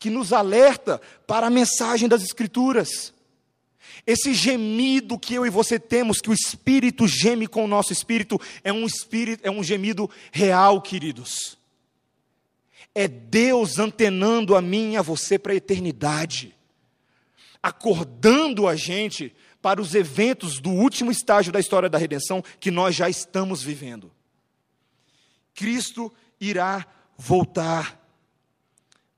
que 0.00 0.08
nos 0.08 0.32
alerta 0.32 1.00
para 1.26 1.46
a 1.46 1.50
mensagem 1.50 2.08
das 2.08 2.22
Escrituras. 2.22 3.12
Esse 4.06 4.32
gemido 4.32 5.18
que 5.18 5.34
eu 5.34 5.44
e 5.44 5.50
você 5.50 5.78
temos, 5.78 6.22
que 6.22 6.30
o 6.30 6.32
Espírito 6.32 7.06
geme 7.06 7.46
com 7.46 7.64
o 7.64 7.68
nosso 7.68 7.92
espírito, 7.92 8.40
é 8.64 8.72
um 8.72 8.86
espírito, 8.86 9.46
é 9.46 9.50
um 9.50 9.62
gemido 9.62 10.10
real, 10.32 10.80
queridos. 10.80 11.58
É 12.94 13.06
Deus 13.06 13.78
antenando 13.78 14.56
a 14.56 14.62
mim 14.62 14.94
e 14.94 14.96
a 14.96 15.02
você 15.02 15.38
para 15.38 15.52
a 15.52 15.56
eternidade, 15.56 16.56
acordando 17.62 18.66
a 18.66 18.74
gente 18.74 19.34
para 19.60 19.82
os 19.82 19.94
eventos 19.94 20.60
do 20.60 20.70
último 20.70 21.10
estágio 21.10 21.52
da 21.52 21.60
história 21.60 21.90
da 21.90 21.98
redenção 21.98 22.42
que 22.58 22.70
nós 22.70 22.96
já 22.96 23.10
estamos 23.10 23.62
vivendo. 23.62 24.10
Cristo 25.54 26.10
irá 26.40 26.86
voltar 27.18 27.99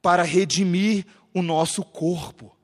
para 0.03 0.25
redimir 0.25 1.07
o 1.33 1.41
nosso 1.41 1.83
corpo. 1.85 2.55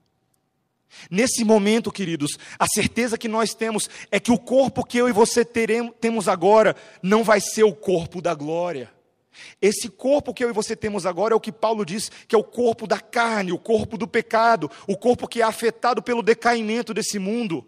Nesse 1.11 1.45
momento, 1.45 1.93
queridos, 1.93 2.39
a 2.59 2.67
certeza 2.67 3.17
que 3.17 3.29
nós 3.29 3.55
temos 3.55 3.89
é 4.11 4.19
que 4.19 4.33
o 4.33 4.39
corpo 4.39 4.85
que 4.85 4.99
eu 4.99 5.09
e 5.09 5.13
você 5.13 5.45
teremos, 5.45 5.95
temos 6.01 6.29
agora 6.29 6.75
não 7.03 7.23
vai 7.23 7.41
ser 7.41 7.63
o 7.63 7.75
corpo 7.75 8.21
da 8.21 8.35
glória. 8.35 8.93
Esse 9.63 9.89
corpo 9.89 10.35
que 10.35 10.45
eu 10.45 10.51
e 10.51 10.53
você 10.53 10.75
temos 10.75 11.07
agora 11.07 11.33
é 11.33 11.37
o 11.37 11.41
que 11.41 11.53
Paulo 11.53 11.85
diz 11.85 12.11
que 12.27 12.35
é 12.35 12.39
o 12.39 12.43
corpo 12.43 12.87
da 12.87 12.99
carne, 12.99 13.53
o 13.53 13.59
corpo 13.59 13.97
do 13.97 14.09
pecado, 14.09 14.69
o 14.87 14.97
corpo 14.97 15.29
que 15.29 15.41
é 15.41 15.45
afetado 15.45 16.03
pelo 16.03 16.23
decaimento 16.23 16.93
desse 16.93 17.21
mundo. 17.21 17.65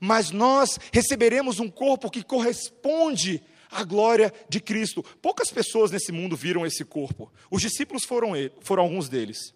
Mas 0.00 0.30
nós 0.30 0.78
receberemos 0.90 1.60
um 1.60 1.68
corpo 1.68 2.10
que 2.10 2.22
corresponde 2.22 3.42
a 3.74 3.82
glória 3.82 4.32
de 4.48 4.60
Cristo. 4.60 5.02
Poucas 5.20 5.50
pessoas 5.50 5.90
nesse 5.90 6.12
mundo 6.12 6.36
viram 6.36 6.64
esse 6.64 6.84
corpo. 6.84 7.30
Os 7.50 7.60
discípulos 7.60 8.04
foram, 8.04 8.32
foram 8.60 8.84
alguns 8.84 9.08
deles. 9.08 9.52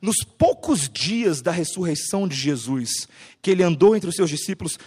Nos 0.00 0.16
poucos 0.36 0.88
dias 0.88 1.40
da 1.40 1.50
ressurreição 1.50 2.26
de 2.26 2.36
Jesus, 2.36 3.08
que 3.40 3.50
ele 3.50 3.62
andou 3.62 3.96
entre 3.96 4.08
os 4.08 4.16
seus 4.16 4.28
discípulos, 4.28 4.78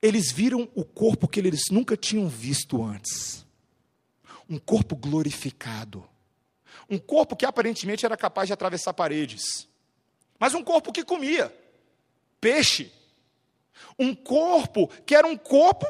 eles 0.00 0.30
viram 0.30 0.68
o 0.74 0.84
corpo 0.84 1.26
que 1.26 1.40
eles 1.40 1.64
nunca 1.70 1.96
tinham 1.96 2.28
visto 2.28 2.82
antes. 2.82 3.44
Um 4.48 4.58
corpo 4.58 4.94
glorificado. 4.94 6.06
Um 6.88 6.98
corpo 6.98 7.34
que 7.34 7.46
aparentemente 7.46 8.04
era 8.04 8.16
capaz 8.16 8.46
de 8.46 8.52
atravessar 8.52 8.92
paredes. 8.92 9.66
Mas 10.38 10.54
um 10.54 10.62
corpo 10.62 10.92
que 10.92 11.02
comia 11.02 11.52
peixe. 12.40 12.92
Um 13.98 14.14
corpo 14.14 14.88
que 15.06 15.14
era 15.14 15.26
um 15.26 15.36
corpo 15.36 15.86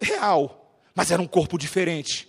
real 0.00 0.65
mas 0.96 1.10
era 1.10 1.20
um 1.20 1.26
corpo 1.26 1.58
diferente. 1.58 2.26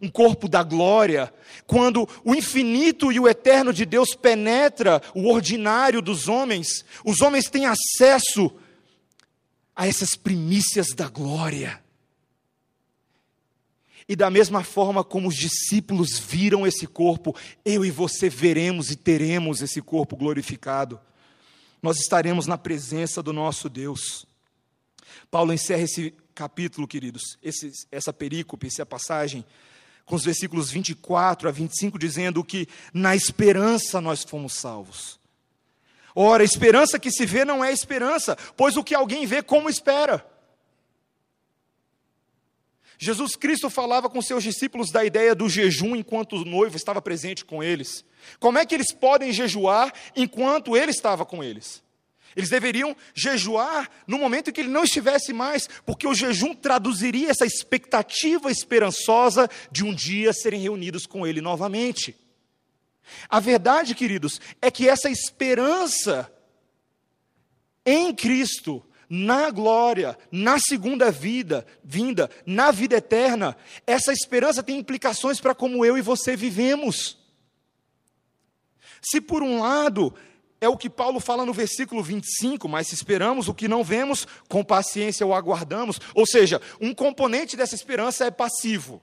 Um 0.00 0.10
corpo 0.10 0.46
da 0.48 0.62
glória, 0.62 1.32
quando 1.66 2.08
o 2.22 2.34
infinito 2.34 3.10
e 3.10 3.18
o 3.18 3.26
eterno 3.26 3.72
de 3.72 3.84
Deus 3.84 4.14
penetra 4.14 5.02
o 5.14 5.28
ordinário 5.28 6.00
dos 6.02 6.28
homens, 6.28 6.84
os 7.04 7.22
homens 7.22 7.48
têm 7.50 7.66
acesso 7.66 8.52
a 9.74 9.86
essas 9.86 10.14
primícias 10.14 10.88
da 10.94 11.08
glória. 11.08 11.82
E 14.06 14.14
da 14.16 14.28
mesma 14.28 14.62
forma 14.64 15.02
como 15.04 15.28
os 15.28 15.36
discípulos 15.36 16.18
viram 16.18 16.66
esse 16.66 16.86
corpo, 16.86 17.34
eu 17.64 17.84
e 17.84 17.90
você 17.90 18.28
veremos 18.28 18.90
e 18.90 18.96
teremos 18.96 19.62
esse 19.62 19.80
corpo 19.80 20.16
glorificado. 20.16 21.00
Nós 21.82 21.98
estaremos 21.98 22.46
na 22.46 22.58
presença 22.58 23.22
do 23.22 23.32
nosso 23.32 23.68
Deus. 23.68 24.26
Paulo 25.30 25.52
encerra 25.52 25.82
esse 25.82 26.12
capítulo, 26.40 26.88
queridos, 26.88 27.36
esse, 27.42 27.70
essa 27.92 28.14
perícope, 28.14 28.66
essa 28.66 28.86
passagem, 28.86 29.44
com 30.06 30.14
os 30.14 30.24
versículos 30.24 30.70
24 30.70 31.46
a 31.46 31.52
25, 31.52 31.98
dizendo 31.98 32.42
que 32.42 32.66
na 32.94 33.14
esperança 33.14 34.00
nós 34.00 34.24
fomos 34.24 34.54
salvos. 34.54 35.20
Ora, 36.14 36.42
esperança 36.42 36.98
que 36.98 37.10
se 37.10 37.26
vê 37.26 37.44
não 37.44 37.62
é 37.62 37.70
esperança, 37.70 38.38
pois 38.56 38.78
o 38.78 38.82
que 38.82 38.94
alguém 38.94 39.26
vê, 39.26 39.42
como 39.42 39.68
espera? 39.68 40.26
Jesus 42.96 43.36
Cristo 43.36 43.68
falava 43.68 44.08
com 44.08 44.22
seus 44.22 44.42
discípulos 44.42 44.90
da 44.90 45.04
ideia 45.04 45.34
do 45.34 45.46
jejum 45.46 45.94
enquanto 45.94 46.36
o 46.36 46.44
noivo 46.46 46.74
estava 46.74 47.02
presente 47.02 47.44
com 47.44 47.62
eles. 47.62 48.02
Como 48.38 48.56
é 48.56 48.64
que 48.64 48.74
eles 48.74 48.94
podem 48.94 49.30
jejuar 49.30 49.92
enquanto 50.16 50.74
ele 50.74 50.90
estava 50.90 51.26
com 51.26 51.44
eles? 51.44 51.82
Eles 52.36 52.48
deveriam 52.48 52.96
jejuar 53.14 53.90
no 54.06 54.18
momento 54.18 54.50
em 54.50 54.52
que 54.52 54.60
ele 54.60 54.70
não 54.70 54.84
estivesse 54.84 55.32
mais, 55.32 55.68
porque 55.84 56.06
o 56.06 56.14
jejum 56.14 56.54
traduziria 56.54 57.30
essa 57.30 57.44
expectativa 57.44 58.50
esperançosa 58.50 59.48
de 59.70 59.84
um 59.84 59.92
dia 59.92 60.32
serem 60.32 60.60
reunidos 60.60 61.06
com 61.06 61.26
ele 61.26 61.40
novamente. 61.40 62.16
A 63.28 63.40
verdade, 63.40 63.94
queridos, 63.94 64.40
é 64.62 64.70
que 64.70 64.88
essa 64.88 65.10
esperança 65.10 66.32
em 67.84 68.14
Cristo, 68.14 68.84
na 69.08 69.50
glória, 69.50 70.16
na 70.30 70.58
segunda 70.60 71.10
vida, 71.10 71.66
vinda, 71.82 72.30
na 72.46 72.70
vida 72.70 72.96
eterna, 72.96 73.56
essa 73.84 74.12
esperança 74.12 74.62
tem 74.62 74.78
implicações 74.78 75.40
para 75.40 75.54
como 75.54 75.84
eu 75.84 75.98
e 75.98 76.02
você 76.02 76.36
vivemos. 76.36 77.18
Se 79.02 79.20
por 79.20 79.42
um 79.42 79.60
lado 79.60 80.14
é 80.60 80.68
o 80.68 80.76
que 80.76 80.90
Paulo 80.90 81.20
fala 81.20 81.46
no 81.46 81.52
versículo 81.52 82.02
25, 82.02 82.68
mas 82.68 82.92
esperamos 82.92 83.48
o 83.48 83.54
que 83.54 83.66
não 83.66 83.82
vemos, 83.82 84.26
com 84.48 84.62
paciência 84.62 85.26
o 85.26 85.34
aguardamos. 85.34 85.98
Ou 86.14 86.26
seja, 86.26 86.60
um 86.80 86.94
componente 86.94 87.56
dessa 87.56 87.74
esperança 87.74 88.26
é 88.26 88.30
passivo. 88.30 89.00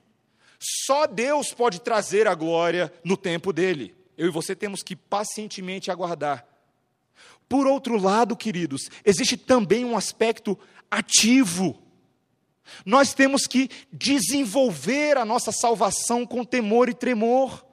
Só 0.59 1.07
Deus 1.07 1.53
pode 1.53 1.81
trazer 1.81 2.27
a 2.27 2.35
glória 2.35 2.93
no 3.03 3.17
tempo 3.17 3.51
dele. 3.51 3.95
Eu 4.17 4.27
e 4.27 4.31
você 4.31 4.55
temos 4.55 4.83
que 4.83 4.95
pacientemente 4.95 5.91
aguardar. 5.91 6.45
Por 7.49 7.65
outro 7.65 7.97
lado, 7.97 8.35
queridos, 8.35 8.89
existe 9.05 9.37
também 9.37 9.85
um 9.85 9.95
aspecto 9.95 10.57
ativo. 10.91 11.81
Nós 12.85 13.13
temos 13.13 13.47
que 13.47 13.69
desenvolver 13.91 15.17
a 15.17 15.25
nossa 15.25 15.51
salvação 15.51 16.25
com 16.25 16.43
temor 16.43 16.89
e 16.89 16.93
tremor. 16.93 17.65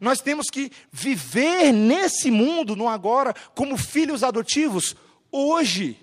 Nós 0.00 0.20
temos 0.20 0.48
que 0.48 0.70
viver 0.90 1.72
nesse 1.72 2.30
mundo, 2.30 2.76
no 2.76 2.88
agora, 2.88 3.34
como 3.54 3.76
filhos 3.76 4.22
adotivos, 4.22 4.96
hoje, 5.30 5.98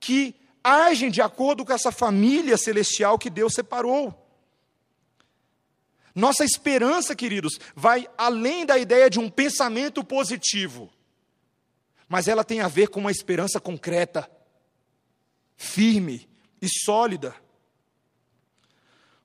que 0.00 0.34
agem 0.62 1.10
de 1.10 1.22
acordo 1.22 1.64
com 1.64 1.72
essa 1.72 1.90
família 1.92 2.56
celestial 2.56 3.18
que 3.18 3.30
Deus 3.30 3.54
separou. 3.54 4.26
Nossa 6.14 6.44
esperança, 6.44 7.14
queridos, 7.14 7.58
vai 7.74 8.08
além 8.16 8.66
da 8.66 8.76
ideia 8.76 9.08
de 9.08 9.20
um 9.20 9.30
pensamento 9.30 10.02
positivo, 10.02 10.90
mas 12.08 12.26
ela 12.26 12.42
tem 12.42 12.60
a 12.60 12.68
ver 12.68 12.88
com 12.88 13.00
uma 13.00 13.10
esperança 13.10 13.60
concreta, 13.60 14.28
firme 15.56 16.28
e 16.60 16.68
sólida 16.68 17.34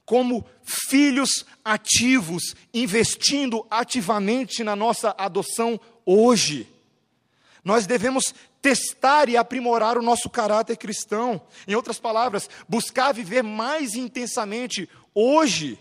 como 0.05 0.45
filhos 0.63 1.45
ativos, 1.63 2.55
investindo 2.73 3.65
ativamente 3.69 4.63
na 4.63 4.75
nossa 4.75 5.15
adoção 5.17 5.79
hoje. 6.05 6.67
Nós 7.63 7.85
devemos 7.85 8.33
testar 8.61 9.29
e 9.29 9.37
aprimorar 9.37 9.97
o 9.97 10.01
nosso 10.01 10.29
caráter 10.29 10.77
cristão. 10.77 11.41
Em 11.67 11.75
outras 11.75 11.99
palavras, 11.99 12.49
buscar 12.67 13.13
viver 13.13 13.43
mais 13.43 13.93
intensamente 13.93 14.89
hoje 15.13 15.79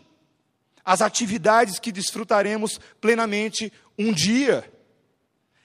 as 0.85 1.01
atividades 1.01 1.79
que 1.79 1.93
desfrutaremos 1.93 2.81
plenamente 3.01 3.73
um 3.99 4.13
dia. 4.13 4.71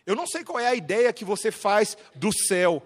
Eu 0.05 0.15
não 0.15 0.27
sei 0.27 0.43
qual 0.43 0.59
é 0.59 0.67
a 0.67 0.75
ideia 0.75 1.11
que 1.11 1.25
você 1.25 1.51
faz 1.51 1.97
do 2.15 2.31
céu, 2.31 2.83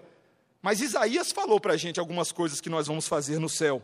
mas 0.60 0.80
Isaías 0.80 1.32
falou 1.32 1.60
para 1.60 1.74
a 1.74 1.76
gente 1.76 2.00
algumas 2.00 2.32
coisas 2.32 2.60
que 2.60 2.70
nós 2.70 2.86
vamos 2.86 3.06
fazer 3.06 3.38
no 3.38 3.48
céu. 3.48 3.82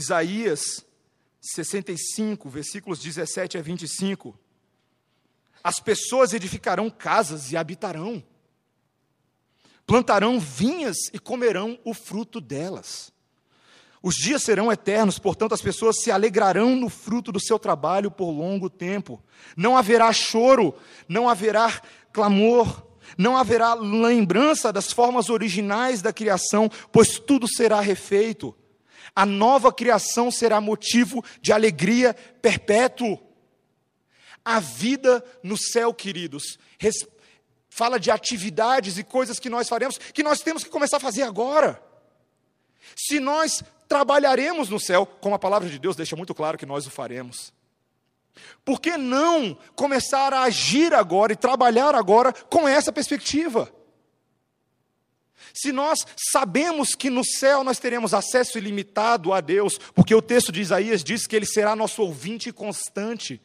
Isaías 0.00 0.84
65, 1.40 2.48
versículos 2.48 2.98
17 2.98 3.58
a 3.58 3.62
25. 3.62 4.38
As 5.62 5.78
pessoas 5.78 6.32
edificarão 6.32 6.88
casas 6.88 7.52
e 7.52 7.56
habitarão, 7.56 8.22
plantarão 9.86 10.40
vinhas 10.40 10.96
e 11.12 11.18
comerão 11.18 11.78
o 11.84 11.92
fruto 11.92 12.40
delas. 12.40 13.12
Os 14.02 14.14
dias 14.14 14.42
serão 14.42 14.72
eternos, 14.72 15.18
portanto, 15.18 15.52
as 15.52 15.60
pessoas 15.60 16.00
se 16.00 16.10
alegrarão 16.10 16.74
no 16.74 16.88
fruto 16.88 17.30
do 17.30 17.38
seu 17.38 17.58
trabalho 17.58 18.10
por 18.10 18.30
longo 18.30 18.70
tempo. 18.70 19.22
Não 19.54 19.76
haverá 19.76 20.10
choro, 20.14 20.74
não 21.06 21.28
haverá 21.28 21.82
clamor, 22.10 22.86
não 23.18 23.36
haverá 23.36 23.74
lembrança 23.74 24.72
das 24.72 24.90
formas 24.90 25.28
originais 25.28 26.00
da 26.00 26.14
criação, 26.14 26.70
pois 26.90 27.18
tudo 27.18 27.46
será 27.46 27.80
refeito. 27.80 28.56
A 29.14 29.26
nova 29.26 29.72
criação 29.72 30.30
será 30.30 30.60
motivo 30.60 31.24
de 31.40 31.52
alegria 31.52 32.14
perpétuo. 32.40 33.18
A 34.44 34.60
vida 34.60 35.24
no 35.42 35.56
céu, 35.56 35.92
queridos, 35.92 36.58
fala 37.68 37.98
de 37.98 38.10
atividades 38.10 38.98
e 38.98 39.04
coisas 39.04 39.38
que 39.38 39.50
nós 39.50 39.68
faremos, 39.68 39.98
que 39.98 40.22
nós 40.22 40.40
temos 40.40 40.64
que 40.64 40.70
começar 40.70 40.96
a 40.96 41.00
fazer 41.00 41.22
agora. 41.22 41.82
Se 42.96 43.20
nós 43.20 43.62
trabalharemos 43.88 44.68
no 44.68 44.80
céu, 44.80 45.04
como 45.04 45.34
a 45.34 45.38
palavra 45.38 45.68
de 45.68 45.78
Deus 45.78 45.96
deixa 45.96 46.16
muito 46.16 46.34
claro 46.34 46.56
que 46.56 46.66
nós 46.66 46.86
o 46.86 46.90
faremos. 46.90 47.52
Por 48.64 48.80
que 48.80 48.96
não 48.96 49.58
começar 49.74 50.32
a 50.32 50.42
agir 50.42 50.94
agora 50.94 51.32
e 51.32 51.36
trabalhar 51.36 51.94
agora 51.94 52.32
com 52.32 52.68
essa 52.68 52.92
perspectiva? 52.92 53.70
Se 55.54 55.72
nós 55.72 56.06
sabemos 56.32 56.94
que 56.94 57.10
no 57.10 57.24
céu 57.24 57.64
nós 57.64 57.78
teremos 57.78 58.14
acesso 58.14 58.58
ilimitado 58.58 59.32
a 59.32 59.40
Deus, 59.40 59.78
porque 59.94 60.14
o 60.14 60.22
texto 60.22 60.52
de 60.52 60.60
Isaías 60.60 61.02
diz 61.02 61.26
que 61.26 61.36
Ele 61.36 61.46
será 61.46 61.74
nosso 61.76 62.02
ouvinte 62.02 62.52
constante, 62.52 63.40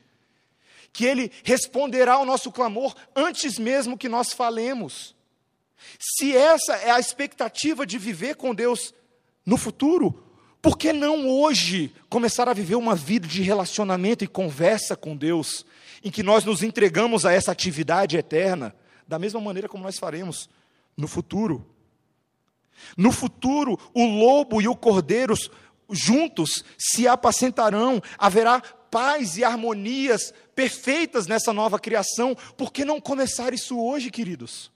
que 0.91 1.05
Ele 1.05 1.31
responderá 1.43 2.13
ao 2.13 2.25
nosso 2.25 2.51
clamor 2.51 2.95
antes 3.15 3.59
mesmo 3.59 3.97
que 3.97 4.09
nós 4.09 4.33
falemos. 4.33 5.15
Se 5.99 6.35
essa 6.35 6.75
é 6.77 6.91
a 6.91 6.99
expectativa 6.99 7.85
de 7.85 7.97
viver 7.97 8.35
com 8.35 8.55
Deus 8.55 8.93
no 9.45 9.57
futuro, 9.57 10.23
por 10.61 10.77
que 10.77 10.91
não 10.91 11.29
hoje 11.29 11.93
começar 12.09 12.49
a 12.49 12.53
viver 12.53 12.75
uma 12.75 12.95
vida 12.95 13.27
de 13.27 13.43
relacionamento 13.43 14.23
e 14.23 14.27
conversa 14.27 14.95
com 14.95 15.15
Deus, 15.15 15.65
em 16.03 16.09
que 16.09 16.23
nós 16.23 16.43
nos 16.43 16.63
entregamos 16.63 17.25
a 17.25 17.31
essa 17.31 17.51
atividade 17.51 18.17
eterna, 18.17 18.75
da 19.07 19.19
mesma 19.19 19.39
maneira 19.39 19.69
como 19.69 19.83
nós 19.83 19.99
faremos 19.99 20.49
no 20.97 21.07
futuro? 21.07 21.74
No 22.97 23.11
futuro, 23.11 23.79
o 23.93 24.05
lobo 24.05 24.61
e 24.61 24.67
o 24.67 24.75
cordeiro 24.75 25.35
juntos 25.89 26.63
se 26.77 27.07
apacentarão, 27.07 28.01
haverá 28.17 28.61
paz 28.61 29.37
e 29.37 29.43
harmonias 29.43 30.33
perfeitas 30.55 31.27
nessa 31.27 31.51
nova 31.51 31.79
criação. 31.79 32.35
Por 32.57 32.71
que 32.71 32.85
não 32.85 33.01
começar 33.01 33.53
isso 33.53 33.79
hoje, 33.79 34.09
queridos? 34.09 34.71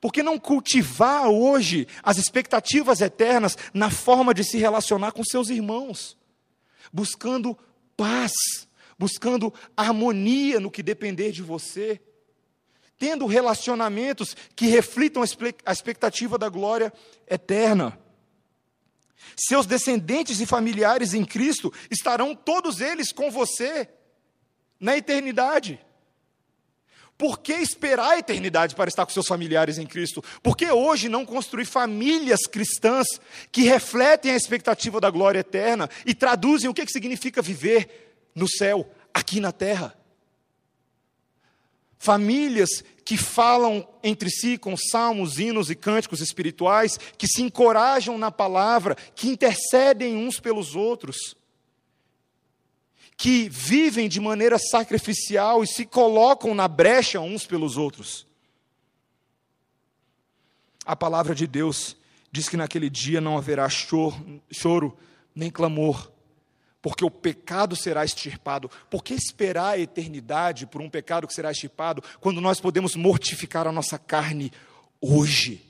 Por 0.00 0.12
que 0.12 0.22
não 0.22 0.38
cultivar 0.38 1.28
hoje 1.28 1.86
as 2.02 2.16
expectativas 2.16 3.00
eternas 3.00 3.56
na 3.74 3.90
forma 3.90 4.32
de 4.32 4.44
se 4.44 4.56
relacionar 4.56 5.12
com 5.12 5.22
seus 5.24 5.50
irmãos? 5.50 6.16
Buscando 6.92 7.56
paz, 7.96 8.32
buscando 8.98 9.52
harmonia 9.76 10.58
no 10.60 10.70
que 10.70 10.82
depender 10.82 11.32
de 11.32 11.42
você 11.42 12.00
tendo 13.00 13.24
relacionamentos 13.24 14.36
que 14.54 14.66
reflitam 14.66 15.22
a 15.64 15.72
expectativa 15.72 16.36
da 16.36 16.50
glória 16.50 16.92
eterna. 17.26 17.98
Seus 19.34 19.64
descendentes 19.64 20.38
e 20.38 20.44
familiares 20.44 21.14
em 21.14 21.24
Cristo 21.24 21.72
estarão 21.90 22.34
todos 22.34 22.82
eles 22.82 23.10
com 23.10 23.30
você 23.30 23.88
na 24.78 24.98
eternidade. 24.98 25.80
Por 27.16 27.38
que 27.38 27.54
esperar 27.54 28.10
a 28.10 28.18
eternidade 28.18 28.74
para 28.74 28.90
estar 28.90 29.06
com 29.06 29.12
seus 29.12 29.26
familiares 29.26 29.78
em 29.78 29.86
Cristo? 29.86 30.22
Por 30.42 30.54
que 30.54 30.70
hoje 30.70 31.08
não 31.08 31.24
construir 31.24 31.64
famílias 31.64 32.40
cristãs 32.46 33.06
que 33.50 33.62
refletem 33.62 34.32
a 34.32 34.36
expectativa 34.36 35.00
da 35.00 35.08
glória 35.08 35.38
eterna 35.38 35.88
e 36.04 36.14
traduzem 36.14 36.68
o 36.68 36.74
que 36.74 36.86
significa 36.86 37.40
viver 37.40 38.28
no 38.34 38.46
céu, 38.46 38.86
aqui 39.14 39.40
na 39.40 39.52
terra? 39.52 39.99
Famílias 42.00 42.82
que 43.04 43.18
falam 43.18 43.86
entre 44.02 44.30
si 44.30 44.56
com 44.56 44.74
salmos, 44.74 45.38
hinos 45.38 45.68
e 45.68 45.74
cânticos 45.74 46.20
espirituais, 46.22 46.98
que 47.18 47.28
se 47.28 47.42
encorajam 47.42 48.16
na 48.16 48.30
palavra, 48.30 48.96
que 49.14 49.28
intercedem 49.28 50.16
uns 50.16 50.40
pelos 50.40 50.74
outros, 50.74 51.36
que 53.18 53.50
vivem 53.50 54.08
de 54.08 54.18
maneira 54.18 54.58
sacrificial 54.58 55.62
e 55.62 55.66
se 55.66 55.84
colocam 55.84 56.54
na 56.54 56.66
brecha 56.66 57.20
uns 57.20 57.44
pelos 57.44 57.76
outros. 57.76 58.26
A 60.86 60.96
palavra 60.96 61.34
de 61.34 61.46
Deus 61.46 61.98
diz 62.32 62.48
que 62.48 62.56
naquele 62.56 62.88
dia 62.88 63.20
não 63.20 63.36
haverá 63.36 63.68
choro, 63.68 64.40
choro 64.50 64.96
nem 65.34 65.50
clamor, 65.50 66.09
porque 66.82 67.04
o 67.04 67.10
pecado 67.10 67.76
será 67.76 68.04
extirpado. 68.04 68.70
Por 68.88 69.04
que 69.04 69.14
esperar 69.14 69.74
a 69.74 69.78
eternidade 69.78 70.66
por 70.66 70.80
um 70.80 70.88
pecado 70.88 71.26
que 71.26 71.34
será 71.34 71.50
extirpado, 71.50 72.02
quando 72.20 72.40
nós 72.40 72.60
podemos 72.60 72.96
mortificar 72.96 73.66
a 73.66 73.72
nossa 73.72 73.98
carne 73.98 74.50
hoje? 75.00 75.66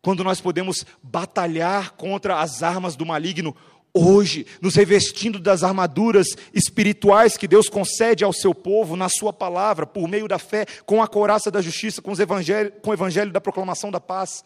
Quando 0.00 0.22
nós 0.22 0.40
podemos 0.40 0.86
batalhar 1.02 1.92
contra 1.92 2.40
as 2.40 2.62
armas 2.62 2.96
do 2.96 3.04
maligno 3.04 3.54
hoje, 3.92 4.46
nos 4.60 4.74
revestindo 4.74 5.38
das 5.38 5.64
armaduras 5.64 6.28
espirituais 6.54 7.36
que 7.36 7.48
Deus 7.48 7.68
concede 7.68 8.22
ao 8.22 8.32
seu 8.32 8.54
povo 8.54 8.96
na 8.96 9.08
sua 9.08 9.32
palavra, 9.32 9.86
por 9.86 10.06
meio 10.08 10.28
da 10.28 10.38
fé, 10.38 10.66
com 10.86 11.02
a 11.02 11.08
couraça 11.08 11.50
da 11.50 11.60
justiça, 11.60 12.00
com, 12.00 12.12
evangelho, 12.12 12.72
com 12.82 12.90
o 12.90 12.94
evangelho 12.94 13.32
da 13.32 13.40
proclamação 13.40 13.90
da 13.90 14.00
paz. 14.00 14.44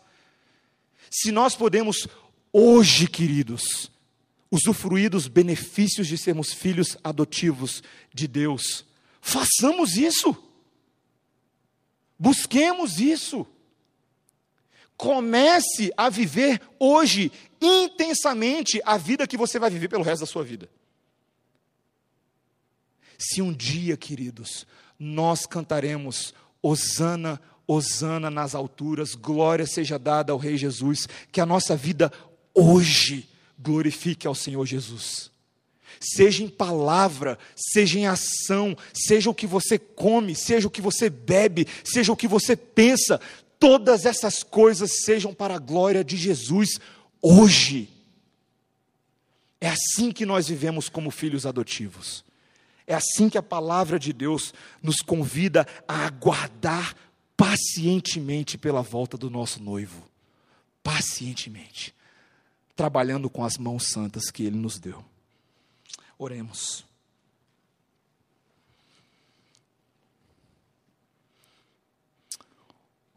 Se 1.11 1.31
nós 1.31 1.55
podemos 1.55 2.09
hoje, 2.53 3.07
queridos, 3.07 3.92
usufruir 4.53 5.09
dos 5.09 5.29
benefícios 5.29 6.07
de 6.07 6.19
sermos 6.19 6.53
filhos 6.53 6.99
adotivos 7.03 7.83
de 8.13 8.29
Deus, 8.29 8.85
façamos 9.19 9.97
isso. 9.97 10.37
Busquemos 12.19 13.01
isso. 13.01 13.47
Comece 14.95 15.91
a 15.97 16.11
viver 16.11 16.61
hoje 16.79 17.33
intensamente 17.63 18.79
a 18.85 18.99
vida 18.99 19.27
que 19.27 19.39
você 19.39 19.59
vai 19.59 19.71
viver 19.71 19.89
pelo 19.89 20.05
resto 20.05 20.21
da 20.21 20.27
sua 20.27 20.45
vida. 20.45 20.69
Se 23.17 23.41
um 23.41 23.53
dia, 23.53 23.97
queridos, 23.97 24.67
nós 24.99 25.47
cantaremos 25.47 26.35
Hosana, 26.61 27.41
Hosana 27.67 28.31
nas 28.31 28.55
alturas, 28.55 29.15
glória 29.15 29.67
seja 29.67 29.99
dada 29.99 30.33
ao 30.33 30.39
Rei 30.39 30.59
Jesus, 30.59 31.09
que 31.31 31.41
a 31.41 31.47
nossa 31.47 31.75
vida 31.75 32.13
hoje 32.55 33.32
glorifique 33.59 34.27
ao 34.27 34.35
Senhor 34.35 34.65
Jesus. 34.67 35.31
Seja 36.01 36.43
em 36.43 36.49
palavra, 36.49 37.39
seja 37.55 37.99
em 37.99 38.07
ação, 38.07 38.77
seja 38.93 39.31
o 39.31 39.35
que 39.35 39.47
você 39.47 39.79
come, 39.79 40.35
seja 40.35 40.67
o 40.67 40.71
que 40.71 40.81
você 40.81 41.09
bebe, 41.09 41.67
seja 41.85 42.13
o 42.13 42.17
que 42.17 42.27
você 42.27 42.57
pensa, 42.57 43.21
todas 43.59 44.05
essas 44.05 44.43
coisas 44.43 45.05
sejam 45.05 45.33
para 45.33 45.55
a 45.55 45.59
glória 45.59 46.03
de 46.03 46.17
Jesus 46.17 46.81
hoje. 47.21 47.89
É 49.61 49.69
assim 49.69 50.11
que 50.11 50.27
nós 50.27 50.49
vivemos 50.49 50.89
como 50.89 51.13
filhos 51.13 51.47
adotivos. 51.47 52.25
É 52.85 52.95
assim 52.95 53.29
que 53.29 53.39
a 53.39 53.43
palavra 53.43 53.99
de 53.99 54.13
Deus 54.13 54.53
nos 54.83 54.97
convida 54.97 55.65
a 55.87 56.05
aguardar 56.05 56.97
pacientemente 57.37 58.59
pela 58.59 58.83
volta 58.83 59.17
do 59.17 59.31
nosso 59.31 59.63
noivo. 59.63 60.03
Pacientemente. 60.83 61.95
Trabalhando 62.75 63.29
com 63.29 63.45
as 63.45 63.57
mãos 63.59 63.89
santas 63.89 64.31
que 64.31 64.45
ele 64.45 64.57
nos 64.57 64.79
deu. 64.79 65.05
Oremos. 66.19 66.85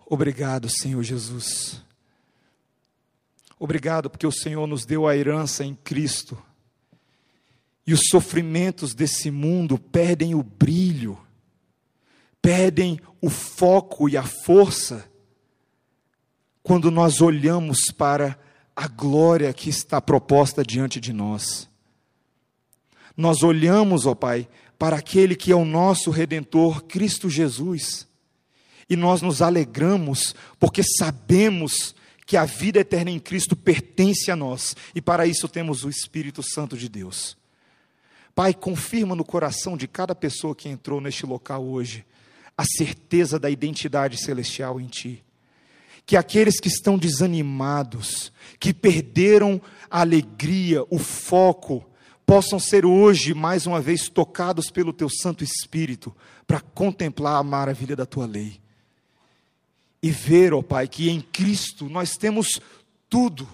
Obrigado, 0.06 0.70
Senhor 0.70 1.02
Jesus. 1.02 1.82
Obrigado 3.58 4.10
porque 4.10 4.28
o 4.28 4.32
Senhor 4.32 4.68
nos 4.68 4.86
deu 4.86 5.08
a 5.08 5.16
herança 5.16 5.64
em 5.64 5.74
Cristo. 5.74 6.38
E 7.88 7.94
os 7.94 8.02
sofrimentos 8.10 8.94
desse 8.94 9.32
mundo 9.32 9.78
perdem 9.78 10.36
o 10.36 10.44
brilho, 10.44 11.18
perdem 12.42 13.00
o 13.22 13.30
foco 13.30 14.10
e 14.10 14.18
a 14.18 14.24
força 14.24 15.10
quando 16.62 16.90
nós 16.90 17.22
olhamos 17.22 17.92
para 17.96 18.40
a 18.76 18.88
glória 18.88 19.54
que 19.54 19.70
está 19.70 20.02
proposta 20.02 20.64
diante 20.64 21.00
de 21.00 21.14
nós. 21.14 21.70
Nós 23.16 23.44
olhamos, 23.44 24.06
ó 24.06 24.14
Pai, 24.14 24.48
para 24.78 24.98
aquele 24.98 25.36
que 25.36 25.52
é 25.52 25.56
o 25.56 25.64
nosso 25.64 26.12
redentor, 26.12 26.84
Cristo 26.84 27.30
Jesus 27.30 28.08
e 28.90 28.96
nós 28.96 29.22
nos 29.22 29.42
alegramos 29.42 30.36
porque 30.60 30.84
sabemos 30.84 31.96
que 32.26 32.38
a 32.38 32.46
vida 32.46 32.80
eterna 32.80 33.12
em 33.12 33.20
Cristo 33.20 33.56
pertence 33.56 34.32
a 34.32 34.36
nós 34.36 34.76
e 34.94 35.02
para 35.02 35.26
isso 35.26 35.48
temos 35.48 35.84
o 35.84 35.90
Espírito 35.90 36.44
Santo 36.44 36.78
de 36.78 36.90
Deus. 36.90 37.38
Pai, 38.34 38.54
confirma 38.54 39.16
no 39.16 39.24
coração 39.24 39.78
de 39.78 39.88
cada 39.88 40.14
pessoa 40.14 40.56
que 40.56 40.68
entrou 40.68 41.00
neste 41.00 41.26
local 41.26 41.64
hoje 41.64 42.06
a 42.58 42.66
certeza 42.66 43.40
da 43.40 43.50
identidade 43.50 44.18
celestial 44.18 44.80
em 44.80 44.88
Ti. 44.88 45.25
Que 46.06 46.16
aqueles 46.16 46.60
que 46.60 46.68
estão 46.68 46.98
desanimados, 46.98 48.32
que 48.60 48.74
perderam 48.74 49.62
a 49.90 50.02
alegria, 50.02 50.84
o 50.90 51.00
foco, 51.00 51.84
possam 52.26 52.60
ser 52.60 52.86
hoje 52.86 53.34
mais 53.34 53.66
uma 53.66 53.82
vez 53.82 54.10
tocados 54.10 54.70
pelo 54.70 54.94
Teu 54.94 55.10
Santo 55.10 55.44
Espírito 55.44 56.16
para 56.48 56.60
contemplar 56.60 57.38
a 57.38 57.44
maravilha 57.44 57.96
da 57.96 58.06
Tua 58.06 58.26
lei. 58.26 58.60
E 60.02 60.12
ver, 60.12 60.54
ó 60.54 60.62
Pai, 60.62 60.88
que 60.88 61.10
em 61.10 61.22
Cristo 61.22 61.90
nós 61.90 62.16
temos 62.16 62.60
tudo 63.10 63.48